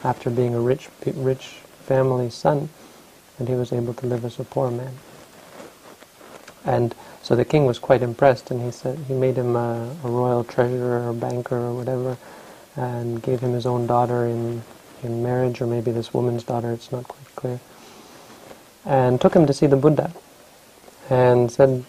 after 0.03 0.29
being 0.29 0.53
a 0.53 0.59
rich, 0.59 0.89
rich 1.05 1.57
family's 1.85 2.35
son, 2.35 2.69
and 3.39 3.47
he 3.47 3.55
was 3.55 3.73
able 3.73 3.95
to 3.95 4.05
live 4.05 4.25
as 4.25 4.39
a 4.39 4.43
poor 4.43 4.69
man. 4.69 4.93
And 6.67 6.93
so 7.23 7.35
the 7.35 7.45
king 7.45 7.65
was 7.65 7.79
quite 7.79 8.03
impressed, 8.03 8.51
and 8.51 8.61
he 8.61 8.71
said 8.71 8.99
he 9.07 9.15
made 9.15 9.37
him 9.37 9.55
a, 9.55 9.95
a 10.03 10.09
royal 10.09 10.43
treasurer 10.43 11.09
or 11.09 11.13
banker 11.13 11.57
or 11.57 11.73
whatever, 11.73 12.17
and 12.75 13.23
gave 13.23 13.39
him 13.41 13.53
his 13.53 13.65
own 13.65 13.87
daughter 13.87 14.27
in 14.27 14.63
in 15.03 15.23
marriage, 15.23 15.61
or 15.61 15.67
maybe 15.67 15.91
this 15.91 16.13
woman's 16.13 16.43
daughter. 16.43 16.73
It's 16.73 16.91
not 16.91 17.07
quite 17.07 17.35
clear 17.35 17.59
and 18.87 19.19
took 19.19 19.35
him 19.35 19.45
to 19.45 19.53
see 19.53 19.67
the 19.67 19.75
Buddha 19.75 20.13
and 21.09 21.51
said, 21.51 21.85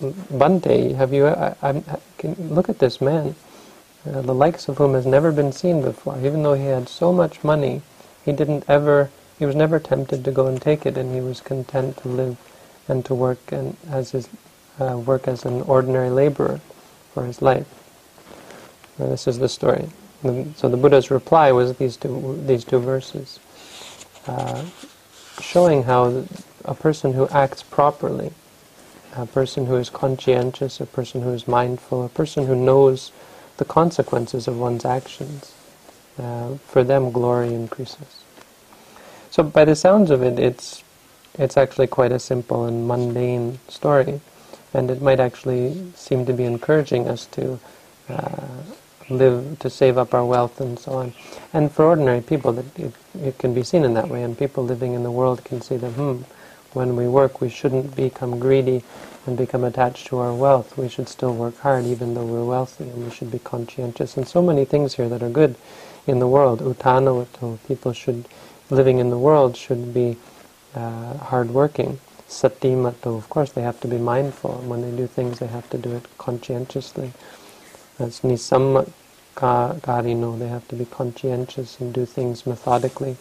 Bhante, 0.00 0.94
have 0.94 1.12
you, 1.12 1.26
I, 1.26 1.56
I, 1.62 1.82
can, 2.18 2.34
look 2.50 2.68
at 2.68 2.78
this 2.78 3.00
man, 3.00 3.34
uh, 4.08 4.22
the 4.22 4.34
likes 4.34 4.68
of 4.68 4.78
whom 4.78 4.94
has 4.94 5.06
never 5.06 5.32
been 5.32 5.52
seen 5.52 5.82
before. 5.82 6.18
Even 6.18 6.42
though 6.42 6.54
he 6.54 6.66
had 6.66 6.88
so 6.88 7.12
much 7.12 7.42
money, 7.42 7.82
he 8.24 8.32
didn't 8.32 8.64
ever, 8.68 9.10
he 9.38 9.46
was 9.46 9.56
never 9.56 9.80
tempted 9.80 10.24
to 10.24 10.30
go 10.30 10.46
and 10.46 10.62
take 10.62 10.86
it, 10.86 10.96
and 10.96 11.14
he 11.14 11.20
was 11.20 11.40
content 11.40 11.96
to 11.98 12.08
live 12.08 12.36
and 12.88 13.04
to 13.04 13.14
work 13.14 13.52
and 13.52 13.76
as 13.90 14.12
his 14.12 14.28
uh, 14.80 14.96
work 14.98 15.26
as 15.28 15.44
an 15.44 15.62
ordinary 15.62 16.10
laborer 16.10 16.60
for 17.12 17.24
his 17.24 17.40
life. 17.42 17.66
This 18.98 19.26
is 19.26 19.38
the 19.38 19.48
story. 19.48 19.88
So 20.56 20.68
the 20.68 20.76
Buddha's 20.76 21.10
reply 21.10 21.52
was 21.52 21.76
these 21.76 21.96
two 21.96 22.42
these 22.46 22.64
two 22.64 22.78
verses. 22.78 23.38
Uh, 24.26 24.64
showing 25.40 25.84
how 25.84 26.24
a 26.64 26.74
person 26.74 27.12
who 27.12 27.28
acts 27.28 27.62
properly, 27.62 28.32
a 29.14 29.26
person 29.26 29.66
who 29.66 29.76
is 29.76 29.90
conscientious, 29.90 30.80
a 30.80 30.86
person 30.86 31.22
who 31.22 31.30
is 31.30 31.46
mindful, 31.46 32.04
a 32.04 32.08
person 32.08 32.46
who 32.46 32.56
knows 32.56 33.12
the 33.58 33.64
consequences 33.64 34.48
of 34.48 34.58
one's 34.58 34.84
actions, 34.84 35.54
uh, 36.18 36.56
for 36.66 36.82
them 36.82 37.12
glory 37.12 37.54
increases. 37.54 38.22
So 39.30 39.42
by 39.42 39.64
the 39.64 39.76
sounds 39.76 40.10
of 40.10 40.22
it, 40.22 40.38
it's 40.38 40.82
it's 41.38 41.56
actually 41.56 41.86
quite 41.86 42.12
a 42.12 42.18
simple 42.18 42.64
and 42.64 42.86
mundane 42.86 43.58
story, 43.68 44.20
and 44.74 44.90
it 44.90 45.02
might 45.02 45.20
actually 45.20 45.92
seem 45.94 46.26
to 46.26 46.32
be 46.32 46.44
encouraging 46.44 47.08
us 47.08 47.26
to 47.26 47.58
uh, 48.08 48.46
live 49.08 49.58
to 49.60 49.70
save 49.70 49.98
up 49.98 50.14
our 50.14 50.24
wealth 50.24 50.60
and 50.60 50.78
so 50.78 50.92
on. 50.92 51.12
And 51.52 51.70
for 51.70 51.84
ordinary 51.84 52.20
people, 52.20 52.52
that 52.52 52.78
it, 52.78 52.92
it 53.22 53.38
can 53.38 53.54
be 53.54 53.62
seen 53.62 53.84
in 53.84 53.94
that 53.94 54.08
way, 54.08 54.22
and 54.22 54.36
people 54.38 54.64
living 54.64 54.94
in 54.94 55.02
the 55.02 55.10
world 55.10 55.44
can 55.44 55.60
see 55.60 55.76
that 55.76 55.92
hmm, 55.92 56.22
when 56.72 56.96
we 56.96 57.08
work, 57.08 57.40
we 57.40 57.48
shouldn't 57.48 57.96
become 57.96 58.38
greedy 58.38 58.82
and 59.26 59.36
become 59.36 59.64
attached 59.64 60.06
to 60.08 60.18
our 60.18 60.34
wealth. 60.34 60.76
We 60.76 60.88
should 60.88 61.08
still 61.08 61.34
work 61.34 61.58
hard 61.58 61.84
even 61.84 62.14
though 62.14 62.24
we're 62.24 62.44
wealthy, 62.44 62.84
and 62.84 63.04
we 63.04 63.10
should 63.10 63.30
be 63.30 63.38
conscientious. 63.38 64.16
And 64.16 64.28
so 64.28 64.42
many 64.42 64.64
things 64.64 64.94
here 64.94 65.08
that 65.08 65.22
are 65.22 65.30
good 65.30 65.56
in 66.06 66.18
the 66.18 66.28
world. 66.28 66.60
Uttanavato, 66.60 67.58
people 67.66 67.92
should, 67.92 68.28
living 68.70 68.98
in 68.98 69.10
the 69.10 69.18
world, 69.18 69.56
should 69.56 69.94
be 69.94 70.16
uh, 70.76 71.16
hardworking. 71.18 71.98
Satimato, 72.28 73.16
of 73.16 73.28
course, 73.28 73.52
they 73.52 73.62
have 73.62 73.80
to 73.80 73.88
be 73.88 73.98
mindful. 73.98 74.58
And 74.60 74.68
when 74.68 74.82
they 74.82 74.96
do 74.96 75.06
things, 75.06 75.38
they 75.38 75.46
have 75.46 75.70
to 75.70 75.78
do 75.78 75.92
it 75.92 76.04
conscientiously. 76.18 77.12
That's 77.98 78.20
nisammakarino, 78.20 80.38
they 80.38 80.48
have 80.48 80.68
to 80.68 80.76
be 80.76 80.84
conscientious 80.84 81.80
and 81.80 81.94
do 81.94 82.04
things 82.04 82.46
methodically 82.46 83.16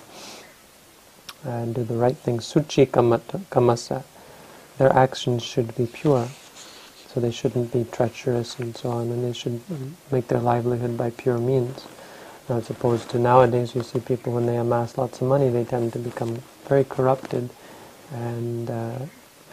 and 1.43 1.75
do 1.75 1.83
the 1.83 1.95
right 1.95 2.17
things. 2.17 2.51
Suchi 2.51 2.87
kamasa, 2.87 4.03
their 4.77 4.91
actions 4.91 5.43
should 5.43 5.75
be 5.75 5.85
pure. 5.85 6.27
So 7.07 7.21
they 7.21 7.31
shouldn't 7.31 7.71
be 7.71 7.85
treacherous 7.85 8.59
and 8.59 8.75
so 8.75 8.89
on, 8.89 9.09
and 9.09 9.23
they 9.23 9.31
should 9.31 9.61
make 10.11 10.27
their 10.27 10.41
livelihood 10.41 10.97
by 10.97 11.11
pure 11.11 11.37
means. 11.37 11.85
As 12.49 12.69
opposed 12.69 13.09
to 13.11 13.19
nowadays, 13.19 13.73
you 13.73 13.83
see 13.83 13.99
people 13.99 14.33
when 14.33 14.47
they 14.47 14.57
amass 14.57 14.97
lots 14.97 15.21
of 15.21 15.29
money, 15.29 15.49
they 15.49 15.63
tend 15.63 15.93
to 15.93 15.99
become 15.99 16.41
very 16.67 16.83
corrupted 16.85 17.49
and 18.13 18.69
uh, 18.69 18.99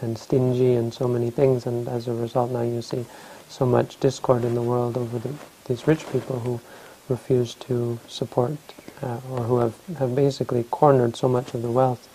and 0.03 0.19
stingy 0.19 0.75
and 0.75 0.93
so 0.93 1.09
many 1.09 1.31
things, 1.31 1.67
and 1.67 1.89
as 1.89 2.09
a 2.09 2.15
result, 2.15 2.51
now 2.51 2.63
you 2.63 2.83
see 2.83 3.05
so 3.49 3.67
much 3.67 4.01
discord 4.01 4.45
in 4.45 4.55
the 4.55 4.63
world 4.63 4.97
over 4.99 5.19
the, 5.19 5.33
these 5.67 5.87
rich 5.87 6.11
people 6.13 6.41
who 6.41 6.61
refuse 7.09 7.55
to 7.55 7.99
support 8.09 8.57
uh, 9.03 9.19
or 9.31 9.41
who 9.45 9.59
have, 9.59 9.75
have 9.99 10.15
basically 10.15 10.65
cornered 10.65 11.17
so 11.17 11.29
much 11.29 11.55
of 11.55 11.63
the 11.63 11.71
wealth 11.71 12.09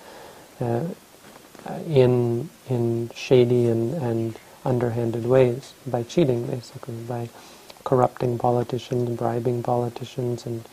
uh, 0.62 0.84
in 1.88 2.50
in 2.70 3.10
shady 3.16 3.68
and, 3.68 3.94
and 3.96 4.40
underhanded 4.66 5.26
ways 5.26 5.74
by 5.88 6.04
cheating, 6.04 6.48
basically 6.48 6.96
by 7.08 7.30
corrupting 7.86 8.38
politicians, 8.38 9.10
bribing 9.18 9.64
politicians, 9.64 10.46
and 10.46 10.66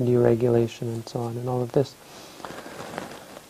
deregulation 0.00 0.82
and 0.82 1.08
so 1.08 1.20
on, 1.20 1.36
and 1.36 1.48
all 1.48 1.62
of 1.62 1.72
this. 1.72 1.94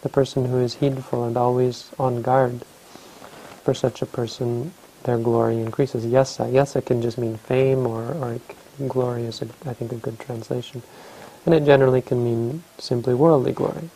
The 0.02 0.10
person 0.10 0.46
who 0.46 0.58
is 0.60 0.76
heedful 0.76 1.24
and 1.26 1.38
always 1.38 1.92
on 2.00 2.22
guard, 2.22 2.62
for 3.70 3.76
such 3.76 4.02
a 4.02 4.06
person, 4.08 4.74
their 5.04 5.20
glory 5.20 5.62
increases. 5.62 6.04
Yasa. 6.04 6.52
Yasa 6.52 6.84
can 6.84 7.04
just 7.04 7.20
mean 7.20 7.38
fame, 7.38 7.86
or, 7.86 8.14
or 8.14 8.40
glory 8.88 9.26
is, 9.26 9.44
a, 9.44 9.48
I 9.68 9.74
think, 9.76 9.92
a 9.92 9.96
good 9.96 10.20
translation. 10.20 10.82
And 11.46 11.54
it 11.54 11.66
generally 11.66 12.02
can 12.02 12.24
mean 12.24 12.64
simply 12.80 13.14
worldly 13.14 13.52
glory. 13.52 13.92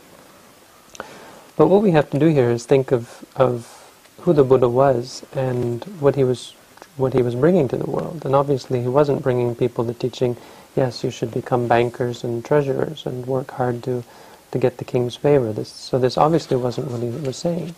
But 1.56 1.66
what 1.66 1.82
we 1.82 1.90
have 1.90 2.08
to 2.10 2.20
do 2.20 2.28
here 2.28 2.50
is 2.50 2.66
think 2.66 2.92
of, 2.92 3.24
of 3.34 3.90
who 4.20 4.32
the 4.32 4.44
Buddha 4.44 4.68
was 4.68 5.26
and 5.32 5.82
what 5.98 6.14
he 6.14 6.22
was 6.22 6.54
what 6.96 7.12
he 7.12 7.22
was 7.22 7.34
bringing 7.34 7.66
to 7.66 7.76
the 7.76 7.90
world. 7.90 8.24
And 8.24 8.36
obviously 8.36 8.80
he 8.80 8.86
wasn't 8.86 9.24
bringing 9.24 9.56
people 9.56 9.82
the 9.82 9.94
teaching, 9.94 10.36
yes, 10.76 11.02
you 11.02 11.10
should 11.10 11.32
become 11.32 11.66
bankers 11.66 12.22
and 12.22 12.44
treasurers 12.44 13.06
and 13.06 13.26
work 13.26 13.50
hard 13.50 13.82
to, 13.82 14.04
to 14.52 14.58
get 14.58 14.78
the 14.78 14.84
king's 14.84 15.16
favor. 15.16 15.52
This, 15.52 15.68
so 15.68 15.98
this 15.98 16.16
obviously 16.16 16.56
wasn't 16.56 16.92
what 16.92 17.02
he 17.02 17.08
was 17.08 17.36
saying. 17.36 17.74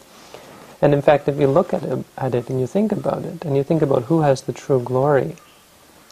And 0.83 0.93
in 0.93 1.03
fact, 1.03 1.29
if 1.29 1.39
you 1.39 1.47
look 1.47 1.73
at 1.73 1.83
it, 1.83 2.05
at 2.19 2.35
it 2.35 2.51
and 2.51 2.61
you 2.61 2.67
think 2.67 2.93
about 2.93 3.25
it, 3.25 3.45
and 3.45 3.57
you 3.57 3.63
think 3.63 3.83
about 3.83 4.05
who 4.05 4.21
has 4.21 4.43
the 4.43 4.53
true 4.53 4.81
glory, 4.83 5.37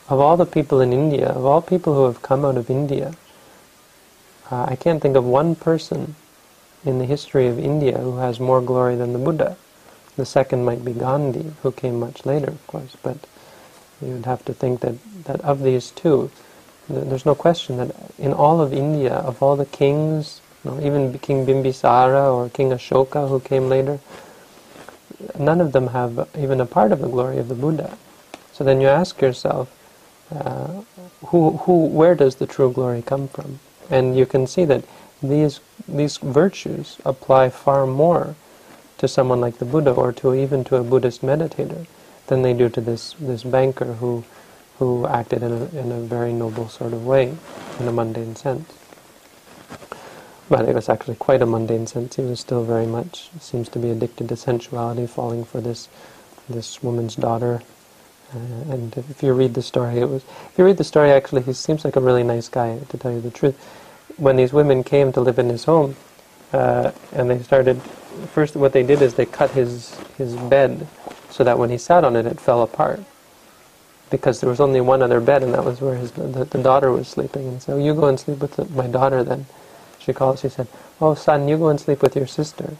of 0.09 0.21
all 0.21 0.37
the 0.37 0.47
people 0.47 0.81
in 0.81 0.93
India, 0.93 1.29
of 1.29 1.45
all 1.45 1.63
people 1.63 1.95
who 1.95 2.05
have 2.05 2.23
come 2.23 2.45
out 2.45 2.57
of 2.57 2.71
India, 2.71 3.15
uh, 4.51 4.65
I 4.69 4.77
can't 4.77 5.01
think 5.01 5.17
of 5.17 5.25
one 5.25 5.55
person 5.55 6.15
in 6.85 6.99
the 6.99 7.07
history 7.07 7.47
of 7.49 7.59
India 7.59 7.99
who 7.99 8.19
has 8.19 8.39
more 8.39 8.61
glory 8.61 8.97
than 8.97 9.13
the 9.13 9.19
Buddha. 9.19 9.57
The 10.17 10.27
second 10.27 10.65
might 10.65 10.85
be 10.85 10.93
Gandhi, 10.93 11.53
who 11.63 11.73
came 11.73 11.99
much 11.99 12.25
later, 12.25 12.49
of 12.49 12.67
course, 12.67 12.97
but 13.03 13.17
you 14.01 14.13
would 14.15 14.27
have 14.27 14.45
to 14.45 14.55
think 14.55 14.81
that, 14.81 14.95
that 15.25 15.41
of 15.41 15.63
these 15.63 15.91
two, 15.91 16.31
there's 16.89 17.25
no 17.25 17.35
question 17.35 17.79
that 17.79 17.97
in 18.19 18.33
all 18.33 18.61
of 18.61 18.73
India, 18.73 19.15
of 19.15 19.43
all 19.43 19.57
the 19.57 19.65
kings, 19.67 20.41
you 20.65 20.71
know, 20.71 20.81
even 20.81 21.19
King 21.19 21.47
Bimbisara 21.47 22.33
or 22.33 22.49
King 22.51 22.71
Ashoka, 22.71 23.29
who 23.29 23.41
came 23.41 23.69
later, 23.69 23.99
none 25.39 25.61
of 25.61 25.73
them 25.73 25.89
have 25.89 26.29
even 26.39 26.61
a 26.61 26.67
part 26.67 26.93
of 26.93 27.01
the 27.01 27.09
glory 27.09 27.39
of 27.39 27.49
the 27.49 27.55
Buddha. 27.55 27.97
So 28.53 28.65
then 28.65 28.81
you 28.81 28.89
ask 28.89 29.21
yourself, 29.21 29.71
uh, 30.35 30.83
who, 31.27 31.59
who, 31.59 31.87
where 31.87 32.15
does 32.15 32.37
the 32.37 32.47
true 32.47 32.73
glory 32.73 33.03
come 33.03 33.29
from? 33.29 33.61
And 33.91 34.17
you 34.17 34.27
can 34.27 34.47
see 34.47 34.65
that 34.67 34.85
these 35.23 35.61
these 35.89 36.19
virtues 36.19 36.99
apply 37.05 37.51
far 37.51 37.87
more 37.87 38.35
to 38.99 39.09
someone 39.09 39.41
like 39.41 39.59
the 39.59 39.65
Buddha 39.65 39.93
or 39.93 40.13
to 40.13 40.35
even 40.35 40.65
to 40.65 40.77
a 40.77 40.85
Buddhist 40.85 41.23
meditator 41.23 41.87
than 42.27 42.43
they 42.43 42.55
do 42.55 42.69
to 42.71 42.81
this 42.81 43.15
this 43.21 43.45
banker 43.45 43.95
who 43.95 44.25
who 44.79 45.07
acted 45.07 45.43
in 45.43 45.53
a, 45.53 45.65
in 45.79 45.93
a 45.93 46.01
very 46.01 46.33
noble 46.33 46.69
sort 46.69 46.93
of 46.93 47.07
way 47.07 47.35
in 47.81 47.89
a 47.89 47.93
mundane 47.93 48.37
sense. 48.37 48.69
But 50.49 50.69
it 50.69 50.75
was 50.75 50.89
actually 50.89 51.17
quite 51.17 51.43
a 51.43 51.47
mundane 51.47 51.87
sense. 51.87 52.17
He 52.17 52.23
was 52.23 52.41
still 52.41 52.65
very 52.65 52.87
much 52.87 53.31
seems 53.41 53.69
to 53.71 53.79
be 53.79 53.91
addicted 53.91 54.29
to 54.29 54.37
sensuality, 54.37 55.07
falling 55.07 55.45
for 55.45 55.61
this 55.61 55.89
this 56.49 56.83
woman's 56.83 57.17
daughter. 57.17 57.63
Uh, 58.35 58.73
and 58.73 58.97
if 58.97 59.23
you 59.23 59.33
read 59.33 59.55
the 59.55 59.63
story, 59.63 59.99
it 59.99 60.09
was 60.09 60.23
if 60.51 60.59
you 60.59 60.65
read 60.65 60.77
the 60.77 60.85
story, 60.85 61.11
actually, 61.11 61.43
he 61.43 61.53
seems 61.53 61.85
like 61.85 61.97
a 61.97 62.01
really 62.01 62.23
nice 62.25 62.49
guy. 62.49 62.79
To 62.79 62.99
tell 62.99 63.13
you 63.13 63.21
the 63.21 63.31
truth, 63.31 63.57
when 64.17 64.37
these 64.37 64.53
women 64.53 64.85
came 64.85 65.13
to 65.13 65.21
live 65.21 65.39
in 65.39 65.49
his 65.49 65.65
home, 65.65 65.97
uh, 66.53 66.93
and 67.13 67.31
they 67.31 67.43
started, 67.43 67.81
first 68.33 68.55
what 68.55 68.73
they 68.73 68.83
did 68.83 69.03
is 69.03 69.15
they 69.15 69.27
cut 69.27 69.51
his, 69.51 69.97
his 70.17 70.37
bed 70.37 70.87
so 71.31 71.43
that 71.43 71.59
when 71.59 71.71
he 71.71 71.79
sat 71.79 72.05
on 72.05 72.15
it, 72.17 72.27
it 72.27 72.41
fell 72.41 72.63
apart. 72.63 73.01
Because 74.11 74.41
there 74.41 74.51
was 74.51 74.61
only 74.61 74.81
one 74.81 75.03
other 75.03 75.21
bed, 75.21 75.43
and 75.43 75.53
that 75.55 75.65
was 75.65 75.81
where 75.81 75.97
his, 75.97 76.13
the, 76.13 76.45
the 76.45 76.63
daughter 76.63 76.93
was 76.93 77.09
sleeping. 77.09 77.49
And 77.49 77.63
so, 77.63 77.77
you 77.77 77.95
go 77.95 78.07
and 78.07 78.21
sleep 78.21 78.39
with 78.39 78.55
the, 78.57 78.67
my 78.67 78.87
daughter 78.87 79.25
then. 79.25 79.47
She 80.05 80.13
called, 80.13 80.39
she 80.39 80.49
said, 80.49 80.69
Oh, 81.01 81.15
son, 81.15 81.49
you 81.49 81.57
go 81.57 81.69
and 81.69 81.81
sleep 81.81 82.03
with 82.03 82.17
your 82.17 82.27
sister. 82.27 82.77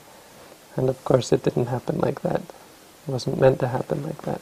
And 0.77 0.89
of 0.89 1.03
course, 1.05 1.33
it 1.33 1.43
didn't 1.43 1.67
happen 1.67 1.99
like 1.99 2.23
that. 2.23 2.41
It 2.41 3.13
wasn't 3.13 3.41
meant 3.41 3.61
to 3.61 3.69
happen 3.69 4.03
like 4.05 4.23
that. 4.23 4.41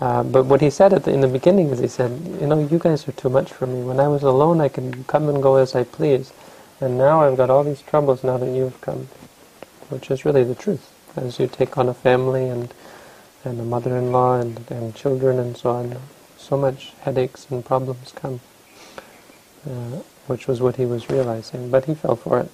Uh, 0.00 0.22
but 0.22 0.46
what 0.46 0.60
he 0.60 0.70
said 0.70 0.92
the, 0.92 1.12
in 1.12 1.20
the 1.22 1.28
beginning 1.28 1.70
is 1.70 1.80
he 1.80 1.88
said, 1.88 2.10
you 2.40 2.46
know, 2.46 2.58
you 2.60 2.78
guys 2.78 3.08
are 3.08 3.12
too 3.12 3.28
much 3.28 3.52
for 3.52 3.66
me. 3.66 3.82
When 3.82 3.98
I 4.00 4.08
was 4.08 4.22
alone, 4.22 4.60
I 4.60 4.68
could 4.68 5.06
come 5.06 5.28
and 5.28 5.42
go 5.42 5.56
as 5.56 5.74
I 5.74 5.84
please. 5.84 6.32
And 6.80 6.98
now 6.98 7.22
I've 7.22 7.36
got 7.36 7.50
all 7.50 7.64
these 7.64 7.82
troubles 7.82 8.22
now 8.22 8.36
that 8.38 8.54
you've 8.54 8.80
come. 8.80 9.08
Which 9.88 10.10
is 10.10 10.24
really 10.24 10.44
the 10.44 10.54
truth. 10.54 10.92
As 11.16 11.40
you 11.40 11.48
take 11.48 11.78
on 11.78 11.88
a 11.88 11.94
family 11.94 12.48
and, 12.48 12.72
and 13.44 13.60
a 13.60 13.64
mother-in-law 13.64 14.40
and, 14.40 14.70
and 14.70 14.94
children 14.94 15.38
and 15.38 15.56
so 15.56 15.70
on, 15.70 15.96
so 16.36 16.56
much 16.56 16.92
headaches 17.00 17.46
and 17.50 17.64
problems 17.64 18.12
come. 18.14 18.40
Uh, 19.68 20.02
which 20.28 20.46
was 20.46 20.60
what 20.60 20.76
he 20.76 20.86
was 20.86 21.10
realizing. 21.10 21.70
But 21.70 21.86
he 21.86 21.94
fell 21.94 22.16
for 22.16 22.40
it. 22.40 22.50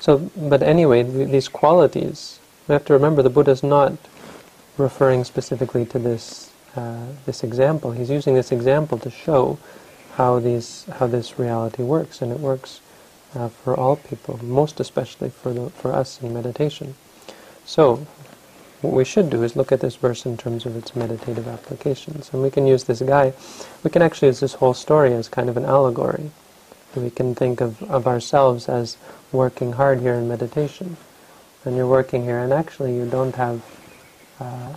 So, 0.00 0.30
but 0.36 0.62
anyway, 0.62 1.04
th- 1.04 1.30
these 1.30 1.48
qualities, 1.48 2.40
we 2.66 2.72
have 2.72 2.84
to 2.86 2.92
remember 2.92 3.22
the 3.22 3.30
Buddha 3.30 3.52
is 3.52 3.62
not 3.62 3.92
referring 4.76 5.24
specifically 5.24 5.84
to 5.86 5.98
this 5.98 6.50
uh, 6.74 7.04
this 7.26 7.44
example. 7.44 7.92
He's 7.92 8.10
using 8.10 8.34
this 8.34 8.50
example 8.50 8.98
to 8.98 9.10
show 9.10 9.58
how 10.16 10.40
these 10.40 10.86
how 10.98 11.06
this 11.06 11.38
reality 11.38 11.82
works, 11.82 12.22
and 12.22 12.32
it 12.32 12.40
works 12.40 12.80
uh, 13.34 13.48
for 13.48 13.78
all 13.78 13.96
people, 13.96 14.40
most 14.42 14.80
especially 14.80 15.30
for 15.30 15.52
the, 15.52 15.70
for 15.70 15.92
us 15.92 16.20
in 16.22 16.34
meditation. 16.34 16.94
So, 17.64 18.06
what 18.82 18.92
we 18.92 19.04
should 19.04 19.30
do 19.30 19.42
is 19.42 19.56
look 19.56 19.72
at 19.72 19.80
this 19.80 19.96
verse 19.96 20.26
in 20.26 20.36
terms 20.36 20.66
of 20.66 20.76
its 20.76 20.94
meditative 20.94 21.48
applications, 21.48 22.30
and 22.32 22.42
we 22.42 22.50
can 22.50 22.66
use 22.66 22.84
this 22.84 23.00
guy. 23.00 23.32
We 23.82 23.90
can 23.90 24.02
actually 24.02 24.28
use 24.28 24.40
this 24.40 24.54
whole 24.54 24.74
story 24.74 25.14
as 25.14 25.28
kind 25.28 25.48
of 25.48 25.56
an 25.56 25.64
allegory. 25.64 26.30
We 26.94 27.10
can 27.10 27.34
think 27.34 27.60
of, 27.60 27.82
of 27.84 28.06
ourselves 28.06 28.68
as 28.68 28.98
working 29.30 29.72
hard 29.72 30.00
here 30.00 30.14
in 30.14 30.28
meditation, 30.28 30.96
and 31.64 31.76
you're 31.76 31.86
working 31.86 32.24
here, 32.24 32.40
and 32.40 32.52
actually 32.52 32.94
you 32.94 33.08
don't 33.08 33.34
have 33.36 33.62
uh, 34.40 34.74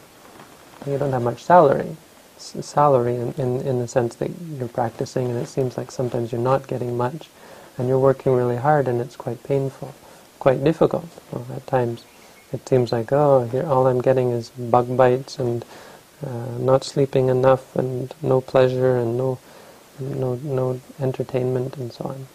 you 0.85 0.97
don't 0.97 1.11
have 1.11 1.23
much 1.23 1.43
salary 1.43 1.97
salary 2.37 3.15
in, 3.15 3.33
in, 3.33 3.61
in 3.61 3.79
the 3.79 3.87
sense 3.87 4.15
that 4.15 4.29
you're 4.57 4.67
practicing 4.67 5.29
and 5.29 5.37
it 5.37 5.47
seems 5.47 5.77
like 5.77 5.91
sometimes 5.91 6.31
you're 6.31 6.41
not 6.41 6.67
getting 6.67 6.97
much 6.97 7.29
and 7.77 7.87
you're 7.87 7.99
working 7.99 8.33
really 8.33 8.57
hard 8.57 8.87
and 8.87 9.01
it's 9.01 9.15
quite 9.15 9.41
painful, 9.43 9.93
quite 10.39 10.63
difficult 10.63 11.05
well, 11.31 11.45
at 11.55 11.65
times. 11.67 12.05
It 12.55 12.69
seems 12.69 12.93
like, 12.93 13.11
oh, 13.11 13.43
here 13.51 13.65
all 13.65 13.85
I'm 13.85 13.99
getting 13.99 14.31
is 14.31 14.49
bug 14.49 14.95
bites 14.95 15.39
and 15.39 15.65
uh, 16.25 16.57
not 16.57 16.85
sleeping 16.85 17.27
enough 17.27 17.75
and 17.75 18.13
no 18.21 18.39
pleasure 18.39 18.95
and 18.95 19.17
no, 19.17 19.39
no, 19.99 20.35
no 20.35 20.79
entertainment 21.01 21.75
and 21.75 21.91
so 21.91 22.05
on. 22.05 22.27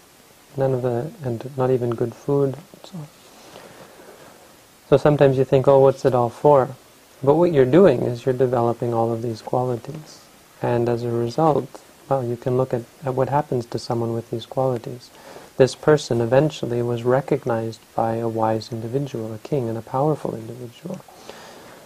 None 0.59 0.75
of 0.75 0.83
the, 0.83 1.11
and 1.25 1.57
not 1.57 1.71
even 1.71 1.89
good 1.89 2.15
food 2.15 2.55
and 2.55 2.85
so 2.85 2.99
on. 2.99 3.09
So 4.91 4.99
sometimes 4.99 5.39
you 5.39 5.45
think, 5.47 5.67
oh, 5.67 5.79
what's 5.79 6.05
it 6.05 6.15
all 6.15 6.29
for? 6.29 6.77
But 7.23 7.37
what 7.37 7.55
you're 7.55 7.65
doing 7.65 8.03
is 8.03 8.27
you're 8.27 8.35
developing 8.35 8.93
all 8.93 9.13
of 9.13 9.23
these 9.23 9.41
qualities. 9.41 10.21
And 10.61 10.87
as 10.87 11.03
a 11.03 11.11
result, 11.11 11.81
well, 12.11 12.23
you 12.23 12.37
can 12.37 12.59
look 12.59 12.75
at, 12.75 12.83
at 13.07 13.15
what 13.15 13.31
happens 13.31 13.65
to 13.67 13.79
someone 13.79 14.13
with 14.13 14.31
these 14.31 14.45
qualities. 14.45 15.09
This 15.61 15.75
person 15.75 16.23
eventually 16.23 16.81
was 16.81 17.03
recognized 17.05 17.83
by 17.95 18.15
a 18.15 18.27
wise 18.27 18.73
individual, 18.73 19.35
a 19.35 19.37
king, 19.37 19.69
and 19.69 19.77
a 19.77 19.83
powerful 19.83 20.35
individual. 20.35 21.05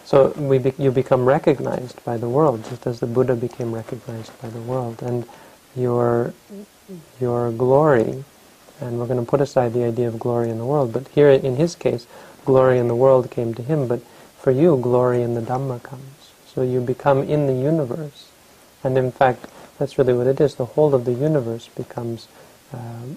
So 0.05 0.29
be, 0.29 0.73
you 0.79 0.93
become 0.93 1.27
recognized 1.27 1.99
by 2.05 2.17
the 2.17 2.29
world, 2.29 2.65
just 2.71 2.87
as 2.87 3.01
the 3.01 3.09
Buddha 3.09 3.35
became 3.35 3.75
recognized 3.75 4.31
by 4.41 4.49
the 4.51 4.61
world. 4.61 5.03
And 5.03 5.27
your, 5.75 6.35
your 7.21 7.51
glory, 7.51 8.23
and 8.81 9.01
we're 9.01 9.09
going 9.09 9.19
to 9.19 9.29
put 9.29 9.41
aside 9.41 9.73
the 9.73 9.83
idea 9.83 10.07
of 10.07 10.21
glory 10.21 10.51
in 10.51 10.59
the 10.59 10.67
world, 10.67 10.93
but 10.93 11.09
here 11.09 11.31
in 11.31 11.57
his 11.57 11.75
case, 11.75 12.07
glory 12.45 12.79
in 12.79 12.87
the 12.87 12.95
world 12.95 13.29
came 13.29 13.55
to 13.55 13.63
him, 13.65 13.89
but 13.89 14.01
for 14.39 14.53
you, 14.53 14.77
glory 14.77 15.21
in 15.21 15.35
the 15.35 15.43
Dhamma 15.43 15.83
comes. 15.83 16.31
So 16.47 16.63
you 16.63 16.81
become 16.81 17.25
in 17.25 17.49
the 17.49 17.55
universe. 17.55 18.29
And 18.85 18.97
in 18.97 19.11
fact, 19.11 19.47
that's 19.81 19.99
really 19.99 20.13
what 20.13 20.29
it 20.29 20.41
is. 20.41 20.55
The 20.55 20.65
whole 20.65 20.95
of 20.95 21.05
the 21.05 21.15
universe 21.15 21.67
becomes 21.75 22.29
um, 22.73 23.17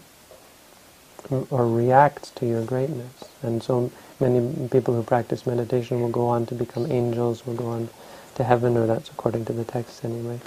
or 1.49 1.67
reacts 1.67 2.31
to 2.31 2.47
your 2.47 2.63
greatness. 2.65 3.25
And 3.43 3.63
so 3.63 3.91
many 4.19 4.69
people 4.69 4.95
who 4.95 5.03
practice 5.03 5.45
meditation 5.47 6.01
will 6.01 6.09
go 6.09 6.27
on 6.27 6.45
to 6.47 6.55
become 6.55 6.91
angels, 6.91 7.45
will 7.45 7.55
go 7.55 7.67
on 7.67 7.89
to 8.35 8.43
heaven, 8.43 8.77
or 8.77 8.87
that's 8.87 9.09
according 9.09 9.45
to 9.45 9.53
the 9.53 9.65
text 9.65 10.05
anyway. 10.05 10.39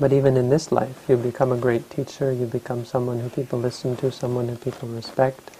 But 0.00 0.12
even 0.12 0.36
in 0.36 0.50
this 0.50 0.72
life, 0.72 1.06
you 1.08 1.16
become 1.16 1.52
a 1.52 1.56
great 1.58 1.90
teacher, 1.90 2.32
you 2.32 2.46
become 2.46 2.84
someone 2.84 3.20
who 3.20 3.30
people 3.30 3.58
listen 3.58 3.96
to, 3.98 4.12
someone 4.12 4.48
who 4.48 4.56
people 4.56 4.88
respect, 4.88 5.50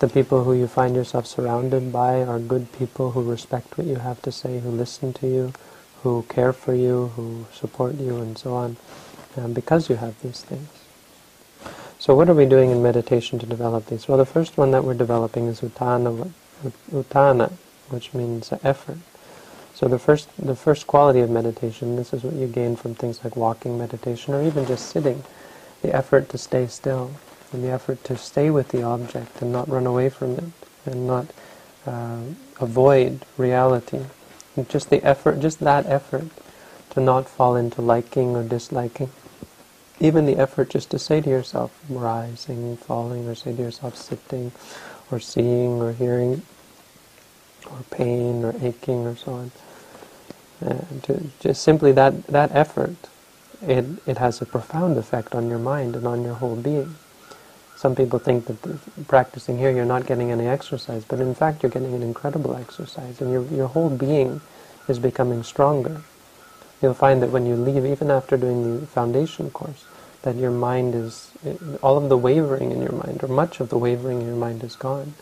the 0.00 0.08
people 0.08 0.44
who 0.44 0.54
you 0.54 0.66
find 0.66 0.96
yourself 0.96 1.26
surrounded 1.26 1.92
by 1.92 2.22
are 2.24 2.40
good 2.40 2.72
people 2.72 3.12
who 3.12 3.22
respect 3.22 3.78
what 3.78 3.86
you 3.86 3.96
have 3.96 4.20
to 4.22 4.32
say, 4.32 4.60
who 4.60 4.70
listen 4.70 5.12
to 5.14 5.28
you, 5.28 5.52
who 6.02 6.24
care 6.28 6.52
for 6.52 6.74
you, 6.74 7.08
who 7.16 7.46
support 7.52 7.94
you, 7.96 8.18
and 8.18 8.36
so 8.38 8.54
on, 8.54 8.76
um, 9.36 9.52
because 9.52 9.88
you 9.90 9.96
have 9.96 10.20
these 10.22 10.42
things. 10.42 10.81
So 12.02 12.16
what 12.16 12.28
are 12.28 12.34
we 12.34 12.46
doing 12.46 12.72
in 12.72 12.82
meditation 12.82 13.38
to 13.38 13.46
develop 13.46 13.86
these? 13.86 14.08
Well, 14.08 14.18
the 14.18 14.26
first 14.26 14.58
one 14.58 14.72
that 14.72 14.82
we're 14.82 14.92
developing 14.92 15.46
is 15.46 15.60
utana, 15.60 16.32
utana 16.90 17.52
which 17.90 18.12
means 18.12 18.52
effort. 18.64 18.98
So 19.72 19.86
the 19.86 20.00
first, 20.00 20.28
the 20.36 20.56
first 20.56 20.88
quality 20.88 21.20
of 21.20 21.30
meditation, 21.30 21.94
this 21.94 22.12
is 22.12 22.24
what 22.24 22.34
you 22.34 22.48
gain 22.48 22.74
from 22.74 22.96
things 22.96 23.22
like 23.22 23.36
walking 23.36 23.78
meditation 23.78 24.34
or 24.34 24.42
even 24.42 24.66
just 24.66 24.86
sitting, 24.88 25.22
the 25.82 25.94
effort 25.94 26.28
to 26.30 26.38
stay 26.38 26.66
still 26.66 27.12
and 27.52 27.62
the 27.62 27.70
effort 27.70 28.02
to 28.02 28.16
stay 28.16 28.50
with 28.50 28.70
the 28.70 28.82
object 28.82 29.40
and 29.40 29.52
not 29.52 29.68
run 29.68 29.86
away 29.86 30.08
from 30.08 30.32
it 30.32 30.44
and 30.86 31.06
not 31.06 31.28
uh, 31.86 32.18
avoid 32.58 33.24
reality. 33.38 34.00
And 34.56 34.68
just 34.68 34.90
the 34.90 35.04
effort, 35.04 35.38
just 35.38 35.60
that 35.60 35.86
effort 35.86 36.26
to 36.90 37.00
not 37.00 37.28
fall 37.28 37.54
into 37.54 37.80
liking 37.80 38.34
or 38.34 38.42
disliking. 38.42 39.10
Even 40.02 40.26
the 40.26 40.36
effort 40.36 40.70
just 40.70 40.90
to 40.90 40.98
say 40.98 41.20
to 41.22 41.30
yourself, 41.30 41.78
rising, 41.88 42.76
falling, 42.76 43.28
or 43.28 43.36
say 43.36 43.54
to 43.54 43.62
yourself, 43.62 43.96
sitting, 43.96 44.52
or 45.12 45.20
seeing, 45.20 45.80
or 45.80 45.92
hearing, 45.92 46.42
or 47.70 47.78
pain, 47.90 48.44
or 48.44 48.54
aching, 48.60 49.06
or 49.06 49.16
so 49.16 49.32
on. 49.32 49.52
And 50.60 51.02
to, 51.04 51.30
just 51.40 51.62
simply 51.62 51.92
that, 51.92 52.26
that 52.28 52.50
effort, 52.52 52.96
it, 53.62 53.86
it 54.06 54.18
has 54.18 54.42
a 54.42 54.46
profound 54.46 54.98
effect 54.98 55.36
on 55.36 55.48
your 55.48 55.60
mind 55.60 55.96
and 55.96 56.06
on 56.06 56.24
your 56.24 56.34
whole 56.34 56.56
being. 56.56 56.96
Some 57.76 57.94
people 57.94 58.18
think 58.18 58.46
that 58.46 59.08
practicing 59.08 59.58
here 59.58 59.70
you're 59.70 59.84
not 59.84 60.06
getting 60.06 60.32
any 60.32 60.48
exercise, 60.48 61.04
but 61.04 61.20
in 61.20 61.34
fact 61.34 61.62
you're 61.62 61.70
getting 61.70 61.94
an 61.94 62.02
incredible 62.02 62.56
exercise, 62.56 63.20
and 63.20 63.32
your, 63.32 63.44
your 63.46 63.68
whole 63.68 63.90
being 63.90 64.40
is 64.88 64.98
becoming 64.98 65.44
stronger. 65.44 66.02
You'll 66.82 66.94
find 66.94 67.22
that 67.22 67.30
when 67.30 67.46
you 67.46 67.56
leave, 67.56 67.86
even 67.86 68.10
after 68.10 68.36
doing 68.36 68.80
the 68.80 68.86
foundation 68.86 69.50
course, 69.50 69.84
that 70.22 70.36
your 70.36 70.50
mind 70.52 70.94
is, 70.94 71.30
all 71.82 71.98
of 71.98 72.08
the 72.08 72.18
wavering 72.18 72.72
in 72.72 72.82
your 72.82 72.92
mind, 72.92 73.22
or 73.22 73.28
much 73.28 73.60
of 73.60 73.68
the 73.70 73.78
wavering 73.78 74.20
in 74.20 74.26
your 74.26 74.36
mind 74.36 74.64
is 74.64 74.76
gone, 74.76 75.14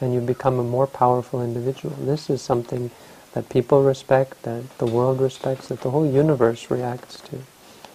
and 0.00 0.14
you 0.14 0.20
become 0.20 0.58
a 0.58 0.64
more 0.64 0.86
powerful 0.86 1.42
individual. 1.42 1.96
This 2.00 2.30
is 2.30 2.42
something 2.42 2.90
that 3.34 3.48
people 3.48 3.82
respect, 3.82 4.42
that 4.42 4.78
the 4.78 4.86
world 4.86 5.20
respects, 5.20 5.68
that 5.68 5.82
the 5.82 5.90
whole 5.90 6.06
universe 6.10 6.70
reacts 6.70 7.20
to. 7.22 7.40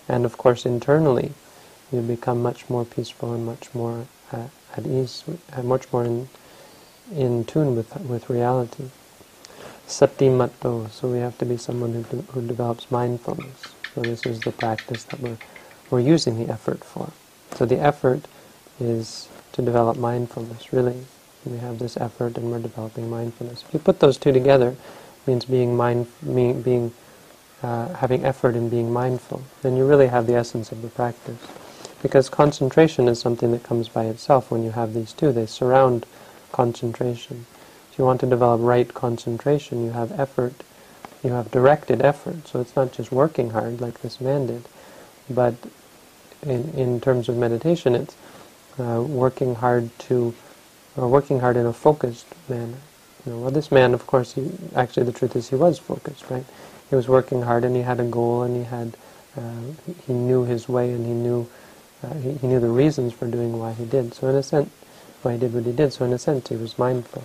And 0.08 0.26
of 0.26 0.38
course 0.38 0.66
internally, 0.66 1.34
you 1.92 2.02
become 2.02 2.42
much 2.42 2.70
more 2.70 2.86
peaceful 2.86 3.34
and 3.34 3.46
much 3.46 3.74
more 3.74 4.08
uh, 4.32 4.48
at 4.76 4.86
ease, 4.88 5.24
and 5.54 5.68
much 5.68 5.92
more 5.94 6.06
in, 6.06 6.30
in 7.14 7.46
tune 7.46 7.76
with, 7.76 7.96
with 8.02 8.30
reality. 8.30 8.86
Sati 9.88 10.30
matto, 10.30 10.88
so 10.92 11.10
we 11.10 11.20
have 11.20 11.38
to 11.40 11.46
be 11.46 11.58
someone 11.58 11.94
who, 11.94 12.04
de- 12.04 12.32
who 12.34 12.48
develops 12.48 12.92
mindfulness. 12.92 13.76
So 13.96 14.04
this 14.04 14.26
is 14.26 14.44
the 14.44 14.52
practice 14.52 15.04
that 15.06 15.20
we're, 15.20 15.38
we're 15.90 16.00
using 16.00 16.38
the 16.46 16.52
effort 16.52 16.84
for. 16.84 17.12
So 17.56 17.66
the 17.66 17.80
effort 17.80 18.26
is 18.80 19.28
to 19.54 19.62
develop 19.62 19.98
mindfulness, 19.98 20.72
really. 20.72 21.06
We 21.46 21.58
have 21.60 21.80
this 21.80 21.98
effort 21.98 22.38
and 22.38 22.52
we're 22.52 22.60
developing 22.60 23.10
mindfulness. 23.10 23.64
If 23.68 23.74
you 23.74 23.80
put 23.80 24.00
those 24.00 24.18
two 24.18 24.32
together, 24.32 24.76
means 25.26 25.46
being 25.46 25.76
mind, 25.76 26.08
being, 26.24 26.94
uh, 27.64 27.94
having 27.96 28.26
effort 28.26 28.56
and 28.56 28.70
being 28.70 28.92
mindful, 28.92 29.44
then 29.62 29.76
you 29.76 29.86
really 29.86 30.08
have 30.08 30.28
the 30.28 30.36
essence 30.36 30.72
of 30.72 30.82
the 30.82 30.90
practice. 30.90 31.40
Because 32.02 32.30
concentration 32.30 33.08
is 33.08 33.20
something 33.20 33.52
that 33.52 33.64
comes 33.64 33.90
by 33.90 34.06
itself 34.06 34.52
when 34.52 34.64
you 34.64 34.72
have 34.72 34.94
these 34.94 35.14
two. 35.14 35.32
They 35.32 35.46
surround 35.46 36.06
concentration. 36.52 37.46
If 37.92 37.98
you 37.98 38.06
want 38.06 38.20
to 38.22 38.28
develop 38.28 38.62
right 38.62 38.94
concentration, 38.94 39.84
you 39.84 39.92
have 39.92 40.18
effort. 40.20 40.54
You 41.24 41.32
have 41.32 41.50
directed 41.50 42.02
effort. 42.02 42.48
So 42.48 42.62
it's 42.62 42.76
not 42.76 42.92
just 42.92 43.12
working 43.12 43.50
hard 43.50 43.82
like 43.82 44.02
this 44.02 44.22
man 44.22 44.48
did, 44.48 44.68
but 45.30 45.56
in, 46.44 46.70
in 46.72 47.02
terms 47.02 47.30
of 47.30 47.38
meditation, 47.38 47.96
it's 47.96 48.16
uh, 48.80 49.02
working 49.02 49.56
hard 49.56 49.90
to, 50.00 50.34
or 50.96 51.08
working 51.08 51.40
hard 51.40 51.58
in 51.58 51.66
a 51.66 51.74
focused 51.74 52.28
manner. 52.50 52.78
You 53.26 53.34
know, 53.34 53.40
well, 53.40 53.52
this 53.52 53.72
man, 53.72 53.94
of 53.94 54.08
course, 54.08 54.34
he, 54.34 54.50
actually 54.76 55.04
the 55.04 55.12
truth 55.12 55.36
is 55.36 55.50
he 55.50 55.56
was 55.56 55.80
focused, 55.80 56.30
right? 56.30 56.46
He 56.90 56.96
was 56.96 57.08
working 57.08 57.42
hard 57.42 57.66
and 57.66 57.76
he 57.76 57.82
had 57.82 58.00
a 58.00 58.06
goal 58.06 58.44
and 58.44 58.56
he 58.56 58.64
had, 58.64 58.96
uh, 59.36 59.92
he 60.06 60.14
knew 60.14 60.46
his 60.46 60.70
way 60.70 60.92
and 60.92 61.06
he 61.06 61.12
knew 61.12 61.48
uh, 62.04 62.14
he, 62.16 62.34
he, 62.34 62.48
knew 62.48 62.60
the 62.60 62.70
reasons 62.70 63.12
for 63.12 63.28
doing 63.28 63.58
why 63.60 63.74
he 63.74 63.86
did. 63.86 64.14
So 64.14 64.30
in 64.30 64.36
a 64.36 64.44
sense, 64.44 64.70
why 65.24 65.34
he 65.34 65.40
did 65.40 65.54
what 65.54 65.66
he 65.66 65.72
did. 65.72 65.92
So 65.92 66.06
in 66.06 66.14
a 66.14 66.20
sense, 66.20 66.48
he 66.48 66.56
was 66.56 66.78
mindful. 66.78 67.24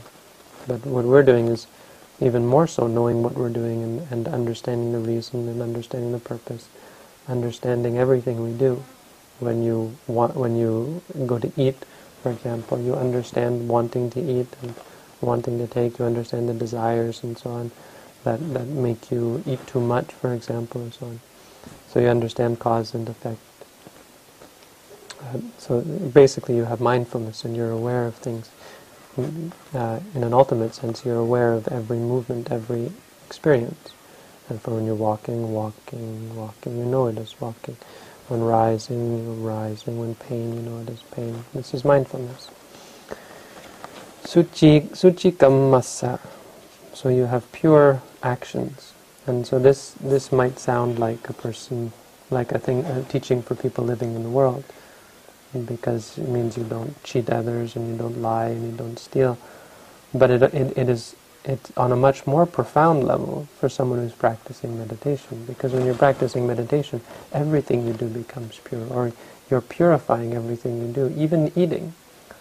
But 0.66 0.86
what 0.86 1.04
we're 1.04 1.22
doing 1.22 1.48
is 1.48 1.66
even 2.20 2.46
more 2.46 2.66
so 2.66 2.86
knowing 2.86 3.22
what 3.22 3.34
we're 3.34 3.50
doing 3.50 3.82
and, 3.82 4.06
and 4.10 4.28
understanding 4.28 4.92
the 4.92 4.98
reason 4.98 5.48
and 5.48 5.60
understanding 5.60 6.12
the 6.12 6.18
purpose, 6.18 6.68
understanding 7.28 7.98
everything 7.98 8.42
we 8.42 8.56
do. 8.56 8.82
When 9.40 9.62
you 9.62 9.96
want, 10.06 10.36
when 10.36 10.56
you 10.56 11.02
go 11.26 11.38
to 11.38 11.52
eat, 11.56 11.76
for 12.22 12.30
example, 12.30 12.80
you 12.80 12.94
understand 12.94 13.68
wanting 13.68 14.10
to 14.10 14.20
eat 14.20 14.46
and 14.62 14.74
wanting 15.20 15.58
to 15.58 15.66
take. 15.66 15.98
You 15.98 16.04
understand 16.04 16.48
the 16.48 16.54
desires 16.54 17.22
and 17.22 17.36
so 17.36 17.50
on 17.50 17.70
that 18.24 18.38
that 18.54 18.66
make 18.66 19.10
you 19.10 19.42
eat 19.46 19.66
too 19.66 19.80
much, 19.80 20.12
for 20.12 20.32
example, 20.32 20.80
and 20.80 20.94
so 20.94 21.06
on. 21.06 21.20
So 21.88 22.00
you 22.00 22.08
understand 22.08 22.60
cause 22.60 22.94
and 22.94 23.08
effect. 23.08 23.40
Uh, 25.20 25.38
so 25.58 25.80
basically 25.80 26.56
you 26.56 26.64
have 26.64 26.80
mindfulness 26.80 27.44
and 27.44 27.56
you're 27.56 27.70
aware 27.70 28.06
of 28.06 28.16
things 28.16 28.50
uh, 29.18 30.00
in 30.14 30.24
an 30.24 30.32
ultimate 30.32 30.74
sense, 30.74 31.04
you're 31.04 31.18
aware 31.18 31.52
of 31.52 31.68
every 31.68 31.98
movement, 31.98 32.50
every 32.50 32.92
experience. 33.26 33.92
And 34.48 34.60
for 34.60 34.72
when 34.74 34.86
you're 34.86 34.94
walking, 34.94 35.52
walking, 35.52 36.34
walking, 36.34 36.78
you 36.78 36.84
know 36.84 37.06
it 37.06 37.18
is 37.18 37.34
walking. 37.40 37.76
When 38.28 38.42
rising, 38.42 39.24
you're 39.24 39.34
rising. 39.34 39.98
When 39.98 40.14
pain, 40.14 40.54
you 40.54 40.62
know 40.62 40.80
it 40.80 40.90
is 40.90 41.02
pain. 41.12 41.44
This 41.54 41.74
is 41.74 41.84
mindfulness. 41.84 42.48
Suchi 44.24 44.88
kammasa. 45.36 46.20
So 46.94 47.08
you 47.08 47.26
have 47.26 47.50
pure 47.52 48.02
actions. 48.22 48.94
And 49.26 49.46
so 49.46 49.58
this, 49.58 49.92
this 50.00 50.32
might 50.32 50.58
sound 50.58 50.98
like 50.98 51.28
a 51.28 51.32
person, 51.32 51.92
like 52.30 52.52
a 52.52 52.58
thing, 52.58 52.84
a 52.86 53.02
teaching 53.04 53.42
for 53.42 53.54
people 53.54 53.84
living 53.84 54.14
in 54.14 54.22
the 54.22 54.30
world. 54.30 54.64
Because 55.66 56.18
it 56.18 56.28
means 56.28 56.56
you 56.56 56.64
don't 56.64 57.02
cheat 57.04 57.28
others 57.30 57.76
and 57.76 57.88
you 57.88 57.96
don't 57.98 58.22
lie 58.22 58.46
and 58.46 58.70
you 58.70 58.76
don't 58.76 58.98
steal. 58.98 59.38
But 60.14 60.30
it, 60.30 60.42
it, 60.42 60.78
it 60.78 60.88
is 60.88 61.14
it's 61.44 61.72
on 61.76 61.92
a 61.92 61.96
much 61.96 62.26
more 62.26 62.46
profound 62.46 63.04
level 63.04 63.48
for 63.58 63.68
someone 63.68 63.98
who's 63.98 64.12
practicing 64.12 64.78
meditation. 64.78 65.44
Because 65.46 65.72
when 65.72 65.84
you're 65.84 65.94
practicing 65.94 66.46
meditation, 66.46 67.00
everything 67.32 67.86
you 67.86 67.92
do 67.92 68.06
becomes 68.08 68.60
pure, 68.64 68.86
or 68.88 69.12
you're 69.50 69.60
purifying 69.60 70.34
everything 70.34 70.80
you 70.80 70.92
do, 70.92 71.12
even 71.16 71.52
eating. 71.56 71.94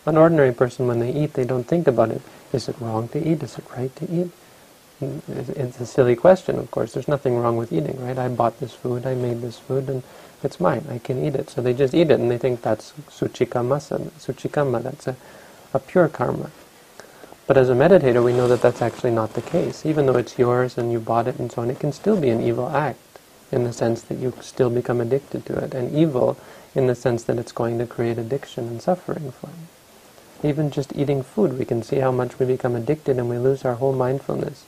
An 0.06 0.18
ordinary 0.18 0.54
person, 0.54 0.88
when 0.88 1.00
they 1.00 1.12
eat, 1.12 1.34
they 1.34 1.46
don't 1.46 1.66
think 1.66 1.88
about 1.88 2.12
it. 2.12 2.22
Is 2.54 2.70
it 2.70 2.76
wrong 2.80 3.08
to 3.10 3.20
eat? 3.20 3.44
Is 3.44 3.58
it 3.58 3.66
right 3.76 3.96
to 3.98 4.12
eat? 4.12 4.32
It's 5.28 5.80
a 5.80 5.86
silly 5.86 6.16
question, 6.16 6.60
of 6.60 6.70
course. 6.70 6.94
There's 6.94 7.08
nothing 7.08 7.38
wrong 7.38 7.58
with 7.58 7.74
eating, 7.74 8.00
right? 8.06 8.18
I 8.18 8.28
bought 8.30 8.60
this 8.60 8.74
food, 8.74 9.06
I 9.06 9.16
made 9.16 9.42
this 9.42 9.58
food, 9.58 9.90
and 9.90 10.04
it's 10.44 10.60
mine. 10.60 10.86
I 10.90 11.00
can 11.00 11.24
eat 11.24 11.36
it. 11.36 11.50
So 11.50 11.62
they 11.62 11.74
just 11.74 11.96
eat 11.96 12.12
it, 12.12 12.20
and 12.20 12.30
they 12.30 12.38
think 12.38 12.62
that's 12.62 12.94
suchikamasa, 13.10 14.12
suchikama, 14.20 14.84
that's 14.84 15.08
a, 15.08 15.16
a 15.74 15.80
pure 15.80 16.08
karma. 16.08 16.52
But 17.52 17.58
as 17.58 17.70
a 17.70 17.74
meditator, 17.74 18.24
we 18.24 18.32
know 18.32 18.48
that 18.48 18.62
that's 18.62 18.82
actually 18.82 19.12
not 19.12 19.34
the 19.34 19.42
case. 19.42 19.86
Even 19.86 20.06
though 20.06 20.16
it's 20.16 20.40
yours 20.40 20.78
and 20.78 20.90
you 20.90 21.02
bought 21.02 21.28
it 21.28 21.38
and 21.38 21.52
so 21.52 21.62
on, 21.62 21.70
it 21.70 21.82
can 21.82 21.92
still 21.92 22.16
be 22.18 22.30
an 22.30 22.42
evil 22.42 22.70
act 22.70 23.20
in 23.52 23.66
the 23.66 23.74
sense 23.74 24.02
that 24.04 24.20
you 24.20 24.34
still 24.40 24.70
become 24.70 25.02
addicted 25.02 25.46
to 25.48 25.58
it. 25.58 25.74
And 25.74 25.94
evil 25.94 26.38
in 26.74 26.88
the 26.88 26.96
sense 26.96 27.24
that 27.24 27.38
it's 27.38 27.52
going 27.52 27.78
to 27.80 27.86
create 27.86 28.18
addiction 28.18 28.70
and 28.70 28.82
suffering 28.82 29.34
for 29.34 29.48
you. 29.48 30.50
Even 30.50 30.72
just 30.72 30.96
eating 30.96 31.24
food, 31.24 31.60
we 31.60 31.66
can 31.66 31.84
see 31.84 31.98
how 31.98 32.10
much 32.10 32.40
we 32.40 32.46
become 32.46 32.74
addicted 32.74 33.18
and 33.18 33.30
we 33.30 33.38
lose 33.38 33.66
our 33.66 33.76
whole 33.76 33.92
mindfulness 33.92 34.64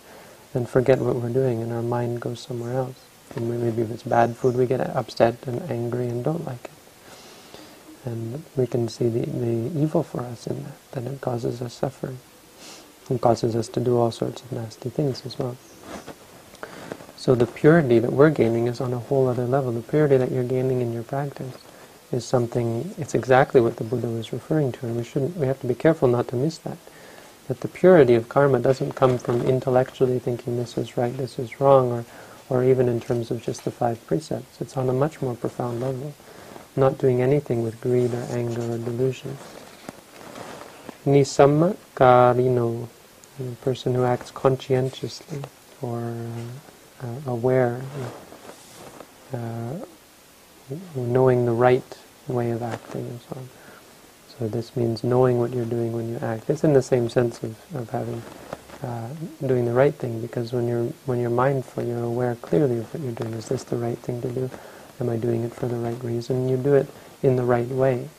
and 0.54 0.68
forget 0.68 1.00
what 1.00 1.16
we're 1.16 1.30
doing 1.30 1.62
and 1.62 1.72
our 1.72 1.82
mind 1.82 2.20
goes 2.20 2.42
somewhere 2.42 2.74
else. 2.74 3.00
And 3.34 3.50
maybe 3.50 3.82
if 3.82 3.92
it's 3.92 4.04
bad 4.04 4.36
food, 4.36 4.58
we 4.58 4.66
get 4.66 4.82
upset 4.82 5.38
and 5.48 5.62
angry 5.72 6.10
and 6.10 6.22
don't 6.22 6.46
like 6.46 6.66
it. 6.66 8.10
And 8.10 8.44
we 8.58 8.68
can 8.68 8.90
see 8.90 9.08
the, 9.08 9.26
the 9.26 9.72
evil 9.80 10.04
for 10.04 10.20
us 10.20 10.48
in 10.48 10.66
that, 10.66 10.92
that 10.92 11.14
it 11.14 11.22
causes 11.22 11.62
us 11.62 11.76
suffering 11.76 12.20
and 13.10 13.22
causes 13.22 13.56
us 13.56 13.68
to 13.70 13.80
do 13.80 13.98
all 13.98 14.12
sorts 14.12 14.42
of 14.42 14.52
nasty 14.52 14.90
things 14.90 15.26
as 15.26 15.38
well. 15.38 15.58
So 17.16 17.36
the 17.36 17.46
purity 17.46 18.00
that 18.00 18.12
we're 18.12 18.30
gaining 18.30 18.68
is 18.68 18.82
on 18.82 18.94
a 18.94 19.00
whole 19.00 19.28
other 19.28 19.46
level. 19.46 19.72
The 19.72 19.82
purity 19.82 20.18
that 20.18 20.32
you're 20.32 20.44
gaining 20.44 20.82
in 20.82 20.92
your 20.92 21.04
practice 21.04 21.58
is 22.12 22.26
something, 22.26 22.94
it's 22.98 23.16
exactly 23.16 23.62
what 23.62 23.78
the 23.78 23.84
Buddha 23.84 24.08
was 24.08 24.34
referring 24.34 24.72
to, 24.74 24.86
and 24.86 24.96
we 24.98 25.04
shouldn't, 25.04 25.38
we 25.38 25.48
have 25.48 25.60
to 25.62 25.68
be 25.68 25.74
careful 25.74 26.08
not 26.08 26.28
to 26.30 26.36
miss 26.36 26.58
that. 26.60 26.78
That 27.48 27.62
the 27.62 27.68
purity 27.68 28.16
of 28.16 28.30
karma 28.30 28.60
doesn't 28.60 28.94
come 28.94 29.18
from 29.18 29.42
intellectually 29.42 30.20
thinking 30.20 30.58
this 30.58 30.78
is 30.78 30.98
right, 30.98 31.16
this 31.16 31.40
is 31.40 31.60
wrong, 31.60 31.92
or, 31.92 32.06
or 32.50 32.64
even 32.64 32.88
in 32.90 33.00
terms 33.00 33.32
of 33.32 33.42
just 33.42 33.66
the 33.66 33.72
five 33.72 34.06
precepts. 34.06 34.62
It's 34.62 34.78
on 34.78 34.90
a 34.90 34.94
much 34.94 35.22
more 35.22 35.36
profound 35.36 35.82
level. 35.82 36.14
Not 36.76 36.98
doing 36.98 37.22
anything 37.22 37.64
with 37.64 37.80
greed 37.82 38.14
or 38.14 38.24
anger 38.32 38.62
or 38.62 38.78
delusion. 38.78 39.38
Nisamma 41.06 41.76
karino, 41.96 42.88
a 43.40 43.56
person 43.64 43.94
who 43.96 44.04
acts 44.04 44.32
conscientiously 44.32 45.42
or 45.82 46.14
uh, 47.02 47.08
aware, 47.28 47.82
uh, 49.34 49.74
knowing 50.96 51.46
the 51.46 51.52
right 51.52 51.98
way 52.28 52.52
of 52.52 52.62
acting 52.62 53.02
and 53.08 53.22
so 53.22 53.38
on. 53.38 53.50
So 54.40 54.48
this 54.48 54.76
means 54.76 55.04
knowing 55.04 55.40
what 55.40 55.52
you're 55.52 55.66
doing 55.66 55.94
when 55.94 56.10
you 56.10 56.18
act. 56.18 56.50
It's 56.50 56.64
in 56.64 56.74
the 56.74 56.82
same 56.82 57.10
sense 57.10 57.44
of, 57.44 57.56
of 57.76 57.90
having 57.90 58.22
uh, 58.84 59.10
doing 59.46 59.66
the 59.66 59.74
right 59.74 59.94
thing 59.96 60.22
because 60.22 60.52
when 60.54 60.68
you're 60.68 60.86
when 61.06 61.20
you're 61.20 61.30
mindful, 61.30 61.84
you're 61.84 62.04
aware 62.04 62.36
clearly 62.36 62.80
of 62.80 62.94
what 62.94 63.04
you're 63.04 63.14
doing. 63.14 63.34
Is 63.34 63.48
this 63.48 63.64
the 63.64 63.78
right 63.78 63.98
thing 64.00 64.22
to 64.22 64.30
do? 64.30 64.50
Am 65.00 65.10
I 65.10 65.18
doing 65.18 65.44
it 65.44 65.54
for 65.54 65.68
the 65.68 65.76
right 65.78 66.02
reason? 66.04 66.50
You 66.50 66.58
do 66.58 66.74
it 66.76 66.88
in 67.22 67.36
the 67.36 67.44
right 67.44 67.68
way. 67.68 68.10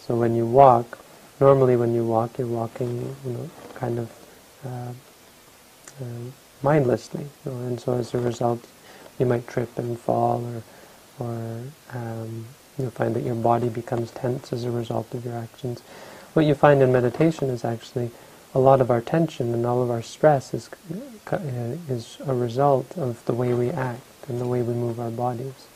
So 0.00 0.14
when 0.16 0.34
you 0.34 0.46
walk, 0.46 0.98
normally 1.40 1.76
when 1.76 1.94
you 1.94 2.04
walk, 2.04 2.38
you're 2.38 2.46
walking, 2.48 3.16
you 3.24 3.32
know, 3.32 3.50
kind 3.74 3.98
of 3.98 4.10
uh, 4.10 4.14
uh, 4.14 4.17
mindlessly, 6.62 7.26
you 7.44 7.52
know, 7.52 7.58
and 7.58 7.80
so 7.80 7.94
as 7.94 8.14
a 8.14 8.18
result, 8.18 8.66
you 9.18 9.26
might 9.26 9.46
trip 9.48 9.78
and 9.78 9.98
fall, 9.98 10.44
or, 11.20 11.26
or 11.26 11.62
um, 11.92 12.46
you'll 12.78 12.90
find 12.90 13.16
that 13.16 13.24
your 13.24 13.34
body 13.36 13.68
becomes 13.68 14.10
tense 14.12 14.52
as 14.52 14.64
a 14.64 14.70
result 14.70 15.12
of 15.14 15.24
your 15.24 15.36
actions. 15.36 15.80
What 16.34 16.46
you 16.46 16.54
find 16.54 16.82
in 16.82 16.92
meditation 16.92 17.50
is 17.50 17.64
actually 17.64 18.10
a 18.54 18.60
lot 18.60 18.80
of 18.80 18.90
our 18.90 19.00
tension 19.00 19.54
and 19.54 19.66
all 19.66 19.82
of 19.82 19.90
our 19.90 20.02
stress 20.02 20.54
is 20.54 20.70
uh, 21.32 21.38
is 21.88 22.18
a 22.26 22.34
result 22.34 22.98
of 22.98 23.24
the 23.26 23.34
way 23.34 23.54
we 23.54 23.70
act 23.70 24.02
and 24.28 24.40
the 24.40 24.46
way 24.46 24.62
we 24.62 24.74
move 24.74 25.00
our 25.00 25.10
bodies. 25.10 25.66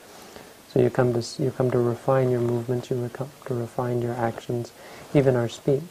So 0.69 0.81
you 0.81 0.89
come 0.89 1.13
to 1.13 1.43
you 1.43 1.51
come 1.51 1.71
to 1.71 1.79
refine 1.79 2.31
your 2.31 2.41
movements, 2.41 2.89
you 2.91 3.09
come 3.13 3.31
to 3.47 3.53
refine 3.53 4.01
your 4.01 4.13
actions, 4.15 4.71
even 5.13 5.35
our 5.35 5.49
speech. 5.49 5.83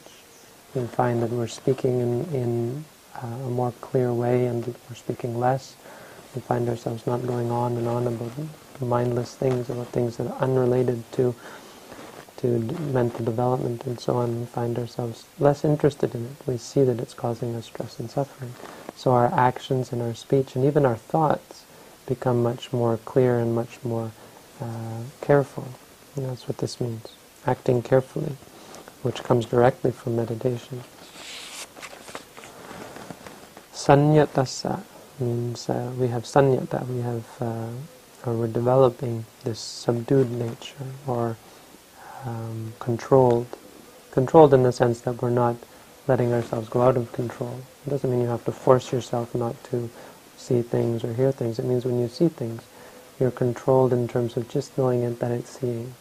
You 0.74 0.86
find 0.86 1.22
that 1.22 1.30
we're 1.30 1.48
speaking 1.48 2.00
in, 2.00 2.24
in 2.34 2.84
uh, 3.16 3.26
a 3.26 3.50
more 3.50 3.72
clear 3.82 4.12
way 4.12 4.46
and 4.46 4.66
we're 4.66 4.96
speaking 4.96 5.38
less. 5.38 5.76
We 6.34 6.40
find 6.40 6.66
ourselves 6.68 7.06
not 7.06 7.26
going 7.26 7.50
on 7.50 7.76
and 7.76 7.86
on 7.86 8.06
about 8.06 8.32
mindless 8.80 9.34
things, 9.34 9.68
about 9.68 9.88
things 9.88 10.16
that 10.16 10.28
are 10.28 10.38
unrelated 10.38 11.04
to 11.12 11.34
to 12.38 12.58
mental 12.92 13.24
development 13.24 13.86
and 13.86 14.00
so 14.00 14.16
on. 14.16 14.40
We 14.40 14.46
find 14.46 14.76
ourselves 14.78 15.26
less 15.38 15.64
interested 15.64 16.14
in 16.14 16.24
it. 16.24 16.32
We 16.46 16.56
see 16.56 16.82
that 16.84 16.98
it's 17.00 17.14
causing 17.14 17.54
us 17.54 17.66
stress 17.66 18.00
and 18.00 18.10
suffering. 18.10 18.54
So 18.96 19.12
our 19.12 19.32
actions 19.32 19.92
and 19.92 20.02
our 20.02 20.14
speech 20.14 20.56
and 20.56 20.64
even 20.64 20.84
our 20.84 20.96
thoughts 20.96 21.64
become 22.06 22.42
much 22.42 22.72
more 22.72 22.96
clear 23.04 23.38
and 23.38 23.54
much 23.54 23.78
more 23.84 24.10
uh, 24.60 25.02
careful. 25.20 25.68
And 26.16 26.28
that's 26.28 26.48
what 26.48 26.58
this 26.58 26.80
means. 26.80 27.14
Acting 27.46 27.82
carefully 27.82 28.36
which 29.02 29.22
comes 29.22 29.46
directly 29.46 29.90
from 29.90 30.16
meditation. 30.16 30.82
Sanyatasa 33.72 34.82
means 35.18 35.68
uh, 35.68 35.90
we 35.98 36.08
have 36.08 36.22
sanyata, 36.22 36.86
we 36.88 37.00
have, 37.00 37.26
uh, 37.40 37.68
or 38.24 38.34
we're 38.34 38.46
developing 38.46 39.24
this 39.44 39.58
subdued 39.58 40.30
nature, 40.30 40.86
or 41.06 41.36
um, 42.24 42.72
controlled. 42.78 43.46
Controlled 44.12 44.54
in 44.54 44.62
the 44.62 44.72
sense 44.72 45.00
that 45.00 45.20
we're 45.20 45.30
not 45.30 45.56
letting 46.06 46.32
ourselves 46.32 46.68
go 46.68 46.82
out 46.82 46.96
of 46.96 47.12
control. 47.12 47.60
It 47.86 47.90
doesn't 47.90 48.10
mean 48.10 48.20
you 48.20 48.28
have 48.28 48.44
to 48.44 48.52
force 48.52 48.92
yourself 48.92 49.34
not 49.34 49.62
to 49.64 49.90
see 50.36 50.62
things 50.62 51.04
or 51.04 51.14
hear 51.14 51.32
things. 51.32 51.58
It 51.58 51.64
means 51.64 51.84
when 51.84 51.98
you 51.98 52.08
see 52.08 52.28
things, 52.28 52.62
you're 53.18 53.30
controlled 53.30 53.92
in 53.92 54.08
terms 54.08 54.36
of 54.36 54.48
just 54.48 54.76
knowing 54.76 55.02
it 55.02 55.18
that 55.20 55.30
it's 55.30 55.58
seeing 55.60 55.94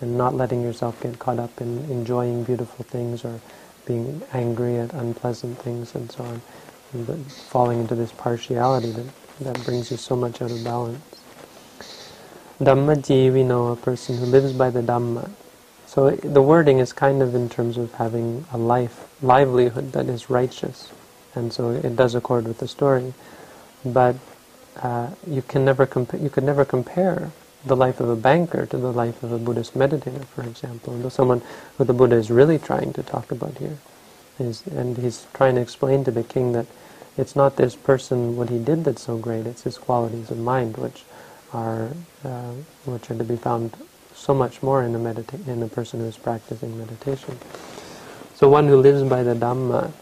and 0.00 0.16
not 0.16 0.34
letting 0.34 0.62
yourself 0.62 1.00
get 1.00 1.18
caught 1.18 1.38
up 1.38 1.60
in 1.60 1.78
enjoying 1.90 2.44
beautiful 2.44 2.84
things 2.84 3.24
or 3.24 3.40
being 3.84 4.22
angry 4.32 4.78
at 4.78 4.92
unpleasant 4.92 5.58
things 5.58 5.94
and 5.94 6.10
so 6.10 6.24
on, 6.24 6.42
but 6.94 7.18
falling 7.50 7.80
into 7.80 7.94
this 7.94 8.12
partiality 8.12 8.90
that, 8.92 9.06
that 9.40 9.64
brings 9.64 9.90
you 9.90 9.96
so 9.96 10.16
much 10.16 10.40
out 10.42 10.50
of 10.50 10.62
balance. 10.64 11.00
Dhamma 12.60 12.96
jivino, 12.96 13.72
a 13.72 13.76
person 13.76 14.18
who 14.18 14.26
lives 14.26 14.52
by 14.52 14.70
the 14.70 14.82
Dhamma. 14.82 15.30
So 15.86 16.10
the 16.10 16.42
wording 16.42 16.78
is 16.78 16.92
kind 16.92 17.22
of 17.22 17.34
in 17.34 17.48
terms 17.48 17.76
of 17.76 17.94
having 17.94 18.44
a 18.52 18.58
life, 18.58 19.08
livelihood 19.22 19.92
that 19.92 20.06
is 20.06 20.30
righteous, 20.30 20.92
and 21.34 21.52
so 21.52 21.70
it 21.70 21.96
does 21.96 22.14
accord 22.14 22.46
with 22.46 22.58
the 22.58 22.68
story. 22.68 23.14
But 23.84 24.16
uh, 24.76 25.10
you 25.26 25.42
can 25.42 25.64
never 25.64 25.86
compa- 25.86 26.22
you 26.22 26.30
could 26.30 26.44
never 26.44 26.64
compare 26.64 27.32
the 27.64 27.76
life 27.76 28.00
of 28.00 28.08
a 28.08 28.16
banker 28.16 28.66
to 28.66 28.76
the 28.76 28.92
life 28.92 29.22
of 29.22 29.32
a 29.32 29.38
Buddhist 29.38 29.74
meditator, 29.74 30.24
for 30.24 30.42
example, 30.42 30.94
and 30.94 31.12
someone 31.12 31.42
who 31.76 31.84
the 31.84 31.92
Buddha 31.92 32.16
is 32.16 32.30
really 32.30 32.58
trying 32.58 32.92
to 32.94 33.02
talk 33.02 33.30
about 33.30 33.58
here. 33.58 33.78
Is, 34.38 34.66
and 34.66 34.96
he's 34.96 35.26
trying 35.34 35.56
to 35.56 35.60
explain 35.60 36.02
to 36.04 36.10
the 36.10 36.22
king 36.22 36.52
that 36.52 36.66
it's 37.18 37.36
not 37.36 37.56
this 37.56 37.74
person, 37.76 38.36
what 38.36 38.48
he 38.48 38.58
did 38.58 38.84
that's 38.84 39.02
so 39.02 39.18
great, 39.18 39.46
it's 39.46 39.62
his 39.62 39.76
qualities 39.76 40.30
of 40.30 40.38
mind, 40.38 40.78
which 40.78 41.02
are, 41.52 41.90
uh, 42.24 42.52
which 42.86 43.10
are 43.10 43.18
to 43.18 43.24
be 43.24 43.36
found 43.36 43.76
so 44.14 44.32
much 44.32 44.62
more 44.62 44.82
in 44.82 44.94
a, 44.94 44.98
medita- 44.98 45.46
in 45.46 45.62
a 45.62 45.68
person 45.68 46.00
who 46.00 46.06
is 46.06 46.16
practicing 46.16 46.78
meditation. 46.78 47.38
So 48.34 48.48
one 48.48 48.68
who 48.68 48.76
lives 48.76 49.02
by 49.02 49.22
the 49.22 49.34
Dhamma, 49.34 49.92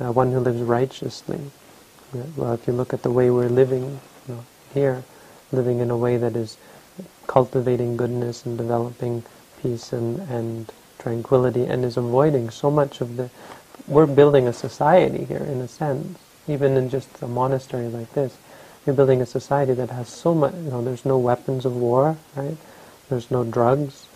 uh, 0.00 0.12
one 0.12 0.32
who 0.32 0.40
lives 0.40 0.60
righteously, 0.60 1.40
well, 2.36 2.52
if 2.52 2.66
you 2.66 2.74
look 2.74 2.92
at 2.92 3.02
the 3.02 3.10
way 3.10 3.30
we're 3.30 3.48
living 3.48 4.00
you 4.28 4.34
know, 4.34 4.44
here, 4.74 5.04
living 5.52 5.78
in 5.78 5.90
a 5.90 5.96
way 5.96 6.16
that 6.18 6.36
is 6.36 6.58
cultivating 7.26 7.96
goodness 7.96 8.46
and 8.46 8.56
developing 8.58 9.24
peace 9.62 9.92
and, 9.92 10.20
and 10.30 10.72
tranquility 10.98 11.64
and 11.64 11.84
is 11.84 11.96
avoiding 11.96 12.50
so 12.50 12.70
much 12.70 13.00
of 13.00 13.16
the 13.16 13.30
we're 13.86 14.06
building 14.06 14.48
a 14.48 14.52
society 14.52 15.24
here 15.24 15.44
in 15.44 15.60
a 15.60 15.68
sense, 15.68 16.18
even 16.48 16.76
in 16.76 16.88
just 16.90 17.08
a 17.22 17.28
monastery 17.28 17.88
like 17.88 18.12
this. 18.14 18.36
You're 18.84 18.96
building 18.96 19.20
a 19.20 19.26
society 19.26 19.74
that 19.74 19.90
has 19.90 20.08
so 20.08 20.34
much, 20.34 20.54
you 20.54 20.70
know, 20.70 20.82
there's 20.82 21.04
no 21.04 21.18
weapons 21.18 21.64
of 21.64 21.76
war, 21.76 22.16
right? 22.34 22.56
There's 23.08 23.30
no 23.30 23.44
drugs. 23.44 24.06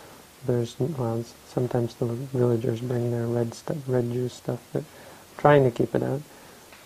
There's, 0.46 0.78
well, 0.80 1.24
sometimes 1.46 1.94
the 1.94 2.06
villagers 2.06 2.80
bring 2.80 3.10
their 3.10 3.26
red 3.26 3.54
stuff, 3.54 3.76
red 3.86 4.10
juice 4.12 4.34
stuff, 4.34 4.60
but 4.72 4.84
trying 5.38 5.64
to 5.64 5.70
keep 5.70 5.94
it 5.94 6.02
out. 6.02 6.22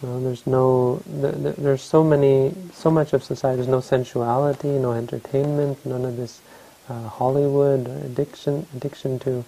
There's 0.02 0.46
no, 0.46 1.02
there's 1.07 1.83
so 1.83 2.04
many, 2.04 2.54
so 2.72 2.90
much 2.90 3.12
of 3.12 3.24
society. 3.24 3.57
There's 3.57 3.68
no 3.68 3.80
sensuality, 3.80 4.68
no 4.68 4.92
entertainment, 4.92 5.85
none 5.87 6.04
of 6.04 6.16
this 6.16 6.40
uh, 6.88 7.09
Hollywood 7.09 7.88
addiction, 7.88 8.66
addiction 8.76 9.18
to 9.20 9.44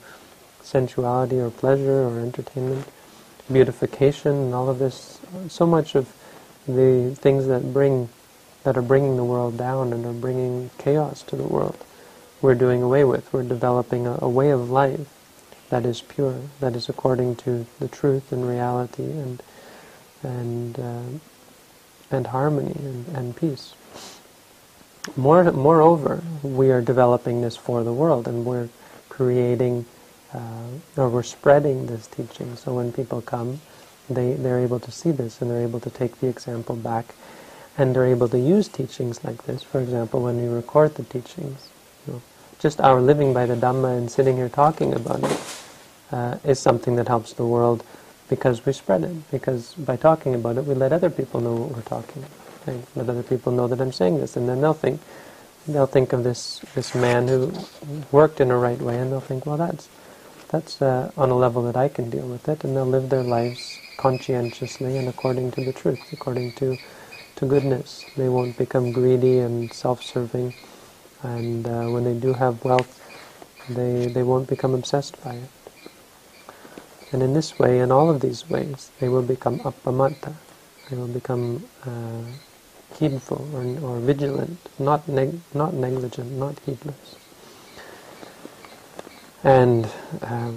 sensuality 0.62 1.38
or 1.38 1.50
pleasure 1.50 2.04
or 2.04 2.20
entertainment, 2.20 2.86
beautification, 3.52 4.32
and 4.32 4.54
all 4.54 4.70
of 4.70 4.78
this. 4.78 5.20
So 5.48 5.66
much 5.66 5.94
of 5.94 6.12
the 6.66 7.14
things 7.18 7.46
that 7.46 7.72
bring, 7.72 8.08
that 8.64 8.76
are 8.76 8.82
bringing 8.82 9.16
the 9.16 9.24
world 9.24 9.58
down 9.58 9.92
and 9.92 10.06
are 10.06 10.12
bringing 10.12 10.70
chaos 10.78 11.22
to 11.24 11.36
the 11.36 11.44
world, 11.46 11.76
we're 12.40 12.54
doing 12.54 12.82
away 12.82 13.04
with. 13.04 13.32
We're 13.32 13.42
developing 13.42 14.06
a, 14.06 14.18
a 14.22 14.28
way 14.28 14.50
of 14.50 14.70
life 14.70 15.08
that 15.68 15.84
is 15.84 16.00
pure, 16.00 16.36
that 16.60 16.74
is 16.74 16.88
according 16.88 17.36
to 17.36 17.66
the 17.78 17.88
truth 17.88 18.32
and 18.32 18.48
reality 18.48 19.04
and 19.04 19.42
and 20.22 20.78
uh, 20.78 21.18
and 22.10 22.28
harmony 22.28 22.74
and, 22.78 23.08
and 23.16 23.36
peace. 23.36 23.74
More, 25.16 25.50
moreover, 25.52 26.22
we 26.42 26.70
are 26.70 26.80
developing 26.80 27.40
this 27.40 27.56
for 27.56 27.84
the 27.84 27.92
world, 27.92 28.26
and 28.26 28.44
we're 28.44 28.68
creating, 29.08 29.86
uh, 30.34 30.66
or 30.96 31.08
we're 31.08 31.22
spreading 31.22 31.86
this 31.86 32.06
teaching. 32.06 32.56
So 32.56 32.74
when 32.74 32.92
people 32.92 33.20
come, 33.20 33.60
they, 34.10 34.34
they're 34.34 34.58
able 34.58 34.80
to 34.80 34.90
see 34.90 35.12
this, 35.12 35.40
and 35.40 35.50
they're 35.50 35.62
able 35.62 35.80
to 35.80 35.90
take 35.90 36.20
the 36.20 36.26
example 36.26 36.74
back, 36.74 37.14
and 37.78 37.94
they're 37.94 38.06
able 38.06 38.28
to 38.28 38.38
use 38.38 38.68
teachings 38.68 39.22
like 39.24 39.44
this. 39.44 39.62
For 39.62 39.80
example, 39.80 40.22
when 40.22 40.40
we 40.40 40.48
record 40.48 40.96
the 40.96 41.04
teachings, 41.04 41.68
you 42.06 42.14
know, 42.14 42.22
just 42.58 42.80
our 42.80 43.00
living 43.00 43.32
by 43.32 43.46
the 43.46 43.54
Dhamma 43.54 43.96
and 43.96 44.10
sitting 44.10 44.36
here 44.36 44.48
talking 44.48 44.92
about 44.94 45.22
it 45.22 45.40
uh, 46.10 46.38
is 46.42 46.58
something 46.58 46.96
that 46.96 47.06
helps 47.06 47.32
the 47.32 47.46
world 47.46 47.84
because 48.28 48.64
we 48.66 48.72
spread 48.72 49.04
it. 49.04 49.30
Because 49.30 49.74
by 49.74 49.96
talking 49.96 50.34
about 50.34 50.58
it, 50.58 50.64
we 50.64 50.74
let 50.74 50.92
other 50.92 51.10
people 51.10 51.40
know 51.40 51.54
what 51.54 51.70
we're 51.72 51.82
talking 51.82 52.24
about. 52.24 52.84
Let 52.96 53.08
other 53.08 53.22
people 53.22 53.52
know 53.52 53.68
that 53.68 53.80
I'm 53.80 53.92
saying 53.92 54.18
this, 54.18 54.36
and 54.36 54.48
then 54.48 54.60
they'll 54.60 54.74
think 54.74 55.00
they'll 55.68 55.86
think 55.86 56.12
of 56.12 56.24
this 56.24 56.60
this 56.74 56.94
man 56.94 57.28
who 57.28 57.52
worked 58.10 58.40
in 58.40 58.50
a 58.50 58.58
right 58.58 58.80
way, 58.80 58.98
and 58.98 59.12
they'll 59.12 59.20
think, 59.20 59.46
well, 59.46 59.56
that's 59.56 59.88
that's 60.48 60.82
uh, 60.82 61.12
on 61.16 61.30
a 61.30 61.36
level 61.36 61.62
that 61.62 61.76
I 61.76 61.88
can 61.88 62.10
deal 62.10 62.26
with 62.26 62.48
it, 62.48 62.64
and 62.64 62.76
they'll 62.76 62.86
live 62.86 63.08
their 63.08 63.22
lives 63.22 63.78
conscientiously 63.96 64.96
and 64.98 65.08
according 65.08 65.52
to 65.52 65.64
the 65.64 65.72
truth, 65.72 66.12
according 66.12 66.52
to 66.52 66.76
to 67.36 67.46
goodness. 67.46 68.04
They 68.16 68.28
won't 68.28 68.56
become 68.58 68.92
greedy 68.92 69.38
and 69.38 69.72
self-serving, 69.72 70.54
and 71.22 71.66
uh, 71.68 71.86
when 71.86 72.04
they 72.04 72.14
do 72.14 72.32
have 72.34 72.64
wealth, 72.64 73.00
they 73.68 74.06
they 74.06 74.24
won't 74.24 74.48
become 74.48 74.74
obsessed 74.74 75.22
by 75.22 75.34
it. 75.36 75.50
And 77.12 77.22
in 77.22 77.34
this 77.34 77.58
way, 77.58 77.80
in 77.80 77.92
all 77.92 78.10
of 78.10 78.20
these 78.20 78.48
ways, 78.50 78.90
they 79.00 79.08
will 79.08 79.22
become 79.22 79.60
appamatta. 79.60 80.34
They 80.90 80.96
will 80.96 81.08
become 81.08 81.64
uh, 81.86 82.22
heedful 82.98 83.48
or, 83.54 83.90
or 83.90 84.00
vigilant, 84.00 84.58
not 84.78 85.08
neg 85.08 85.40
not 85.54 85.74
negligent, 85.74 86.32
not 86.32 86.58
heedless. 86.66 87.16
And 89.44 89.88
uh, 90.22 90.52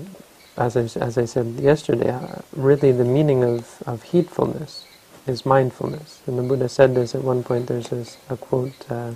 as 0.58 0.78
I 0.78 0.82
as 1.00 1.18
I 1.18 1.26
said 1.26 1.48
yesterday, 1.60 2.10
uh, 2.12 2.42
really 2.56 2.92
the 2.92 3.06
meaning 3.06 3.44
of 3.44 3.82
of 3.88 4.04
heedfulness 4.04 4.86
is 5.28 5.46
mindfulness. 5.46 6.22
And 6.28 6.40
the 6.40 6.44
Buddha 6.44 6.70
said 6.70 6.96
this 6.96 7.16
at 7.16 7.24
one 7.24 7.44
point. 7.44 7.68
There's 7.68 7.90
this 7.90 8.18
a 8.30 8.38
quote. 8.38 8.90
Uh, 8.92 9.14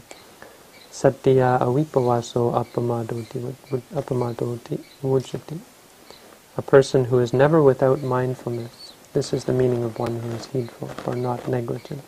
Satya 0.91 1.59
avipavaso 1.61 2.53
apamadoti 2.53 3.39
apamadoti 3.95 4.79
vujjati. 5.03 5.72
A 6.55 6.61
person 6.61 7.05
who 7.05 7.19
is 7.19 7.33
never 7.33 7.61
without 7.63 8.01
mindfulness. 8.03 8.93
This 9.13 9.33
is 9.33 9.45
the 9.45 9.53
meaning 9.53 9.83
of 9.83 9.97
one 9.97 10.19
who 10.19 10.29
is 10.31 10.45
heedful 10.47 10.91
or 11.05 11.15
not 11.15 11.47
negligent. 11.47 12.03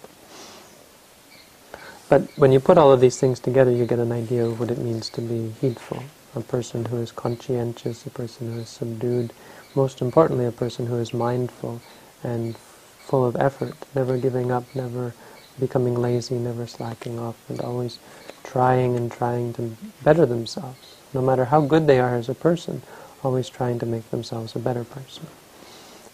But 2.09 2.29
when 2.35 2.51
you 2.51 2.59
put 2.59 2.77
all 2.77 2.91
of 2.91 3.01
these 3.01 3.19
things 3.19 3.39
together, 3.39 3.71
you 3.71 3.85
get 3.85 3.99
an 3.99 4.11
idea 4.11 4.45
of 4.45 4.59
what 4.59 4.69
it 4.69 4.77
means 4.77 5.09
to 5.11 5.21
be 5.21 5.51
heedful. 5.61 6.03
A 6.35 6.41
person 6.41 6.85
who 6.85 6.97
is 6.97 7.11
conscientious, 7.11 8.05
a 8.05 8.11
person 8.11 8.53
who 8.53 8.59
is 8.59 8.69
subdued, 8.69 9.33
most 9.73 10.01
importantly, 10.01 10.45
a 10.45 10.51
person 10.51 10.85
who 10.87 10.97
is 10.97 11.13
mindful 11.13 11.81
and 12.23 12.55
full 12.57 13.25
of 13.25 13.35
effort, 13.37 13.75
never 13.95 14.17
giving 14.17 14.51
up, 14.51 14.63
never 14.75 15.13
becoming 15.59 15.95
lazy, 15.95 16.35
never 16.35 16.67
slacking 16.67 17.17
off, 17.17 17.37
and 17.49 17.61
always 17.61 17.97
trying 18.43 18.95
and 18.95 19.11
trying 19.11 19.53
to 19.53 19.75
better 20.03 20.25
themselves. 20.25 20.97
No 21.13 21.21
matter 21.21 21.45
how 21.45 21.61
good 21.61 21.87
they 21.87 21.99
are 21.99 22.15
as 22.15 22.29
a 22.29 22.35
person, 22.35 22.81
always 23.25 23.49
trying 23.49 23.79
to 23.79 23.85
make 23.85 24.09
themselves 24.11 24.55
a 24.55 24.59
better 24.59 24.83
person. 24.83 25.25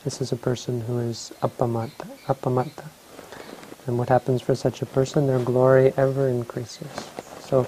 This 0.03 0.21
is 0.21 0.31
a 0.31 0.35
person 0.37 0.81
who 0.81 0.99
is 0.99 1.31
appamatta. 1.43 2.07
appamatta. 2.25 2.85
And 3.85 3.97
what 3.97 4.09
happens 4.09 4.41
for 4.41 4.55
such 4.55 4.81
a 4.81 4.85
person? 4.85 5.27
Their 5.27 5.39
glory 5.39 5.93
ever 5.97 6.27
increases. 6.27 6.87
So 7.41 7.67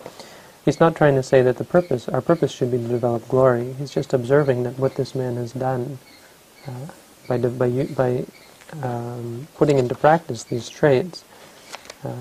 he's 0.64 0.80
not 0.80 0.96
trying 0.96 1.16
to 1.16 1.24
say 1.24 1.42
that 1.42 1.58
the 1.58 1.64
purpose, 1.64 2.08
our 2.08 2.22
purpose 2.22 2.52
should 2.52 2.72
be 2.72 2.78
to 2.78 2.88
develop 2.88 3.28
glory. 3.28 3.74
He's 3.74 3.92
just 3.92 4.14
observing 4.14 4.64
that 4.64 4.80
what 4.80 4.96
this 4.96 5.14
man 5.14 5.36
has 5.36 5.52
done 5.52 6.00
uh, 6.66 6.88
by, 7.28 7.38
by, 7.38 7.86
by 7.96 8.26
um, 8.82 9.48
putting 9.56 9.78
into 9.78 9.96
practice 9.96 10.44
these 10.46 10.70
traits, 10.70 11.24
uh, 12.04 12.16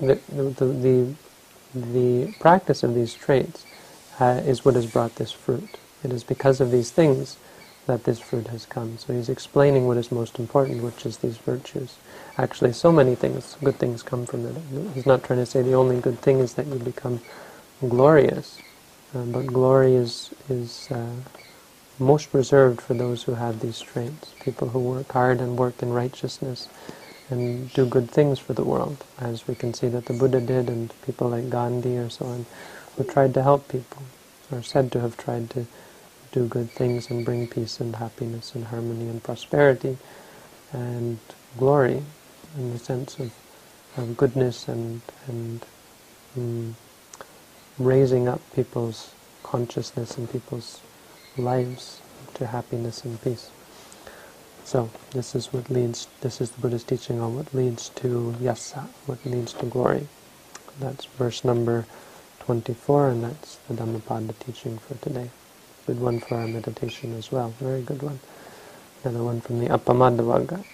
the, 0.00 0.20
the, 0.28 0.64
the, 0.64 1.14
the, 1.74 2.34
practice 2.38 2.82
of 2.82 2.94
these 2.94 3.14
traits 3.14 3.64
uh, 4.20 4.42
is 4.44 4.64
what 4.64 4.74
has 4.74 4.86
brought 4.86 5.14
this 5.16 5.32
fruit. 5.32 5.78
It 6.06 6.12
is 6.14 6.24
because 6.24 6.62
of 6.62 6.72
these 6.72 6.92
things 6.92 7.38
that 7.88 8.04
this 8.04 8.20
fruit 8.20 8.48
has 8.48 8.66
come. 8.66 8.98
So 8.98 9.14
he's 9.14 9.30
explaining 9.30 9.88
what 9.88 9.98
is 9.98 10.12
most 10.12 10.38
important, 10.40 10.84
which 10.84 11.06
is 11.06 11.18
these 11.18 11.38
virtues. 11.38 11.96
Actually, 12.38 12.74
so 12.74 12.92
many 12.92 13.16
things, 13.16 13.56
good 13.64 13.76
things 13.76 14.04
come 14.04 14.26
from 14.26 14.46
it. 14.46 14.56
He's 14.94 15.06
not 15.06 15.24
trying 15.24 15.40
to 15.40 15.46
say 15.46 15.62
the 15.62 15.74
only 15.74 16.00
good 16.00 16.20
thing 16.20 16.40
is 16.40 16.54
that 16.54 16.68
you 16.68 16.76
become 16.80 17.20
glorious, 17.88 18.60
uh, 19.16 19.24
but 19.24 19.48
glory 19.48 19.96
is 19.96 20.30
is 20.50 20.88
uh, 20.92 21.16
most 22.00 22.34
reserved 22.34 22.80
for 22.82 22.94
those 22.94 23.24
who 23.24 23.34
have 23.34 23.60
these 23.60 23.80
traits. 23.80 24.34
People 24.42 24.70
who 24.70 24.80
work 24.80 25.12
hard 25.12 25.40
and 25.40 25.58
work 25.58 25.82
in 25.82 25.92
righteousness 25.92 26.68
and 27.30 27.72
do 27.74 27.86
good 27.86 28.10
things 28.10 28.38
for 28.40 28.54
the 28.54 28.64
world, 28.64 29.04
as 29.20 29.48
we 29.48 29.56
can 29.56 29.74
see 29.74 29.88
that 29.88 30.06
the 30.06 30.14
Buddha 30.14 30.40
did, 30.40 30.68
and 30.70 30.92
people 31.02 31.28
like 31.30 31.50
Gandhi 31.50 31.98
or 31.98 32.10
so 32.10 32.26
on, 32.26 32.46
who 32.96 33.04
tried 33.04 33.34
to 33.34 33.42
help 33.42 33.68
people, 33.68 34.02
or 34.52 34.62
said 34.62 34.92
to 34.92 35.00
have 35.00 35.16
tried 35.16 35.50
to 35.50 35.66
do 36.36 36.46
good 36.48 36.70
things 36.70 37.10
and 37.10 37.24
bring 37.24 37.46
peace 37.48 37.80
and 37.80 37.96
happiness 37.96 38.54
and 38.54 38.66
harmony 38.66 39.08
and 39.08 39.22
prosperity 39.24 39.96
and 40.70 41.18
glory 41.56 42.02
in 42.58 42.72
the 42.74 42.78
sense 42.78 43.18
of, 43.18 43.32
of 43.96 44.18
goodness 44.18 44.68
and, 44.68 45.00
and 45.28 45.64
um, 46.36 46.76
raising 47.78 48.28
up 48.28 48.42
people's 48.54 49.12
consciousness 49.42 50.18
and 50.18 50.30
people's 50.30 50.82
lives 51.38 52.02
to 52.34 52.46
happiness 52.48 53.02
and 53.06 53.22
peace. 53.22 53.50
So 54.64 54.90
this 55.12 55.34
is 55.34 55.54
what 55.54 55.70
leads, 55.70 56.06
this 56.20 56.42
is 56.42 56.50
the 56.50 56.60
Buddha's 56.60 56.84
teaching 56.84 57.18
on 57.18 57.34
what 57.34 57.54
leads 57.54 57.88
to 58.00 58.36
yasa, 58.42 58.88
what 59.06 59.24
leads 59.24 59.54
to 59.54 59.64
glory. 59.64 60.06
That's 60.80 61.06
verse 61.06 61.44
number 61.46 61.86
24 62.40 63.08
and 63.08 63.24
that's 63.24 63.56
the 63.68 63.74
Dhammapada 63.74 64.34
teaching 64.34 64.76
for 64.76 64.96
today 64.96 65.30
good 65.86 66.00
one 66.00 66.20
for 66.20 66.36
our 66.38 66.48
meditation 66.48 67.14
as 67.14 67.32
well. 67.32 67.50
Very 67.60 67.82
good 67.82 68.02
one. 68.02 68.20
Another 69.04 69.24
one 69.24 69.40
from 69.42 69.60
the 69.60 69.68
Appamadavagga. 69.68 70.64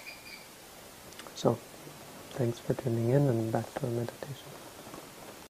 So, 1.37 1.59
thanks 2.33 2.61
for 2.61 2.75
tuning 2.75 3.11
in 3.11 3.29
and 3.29 3.53
back 3.53 3.73
to 3.77 3.87
our 3.87 3.93
meditation. 3.93 4.52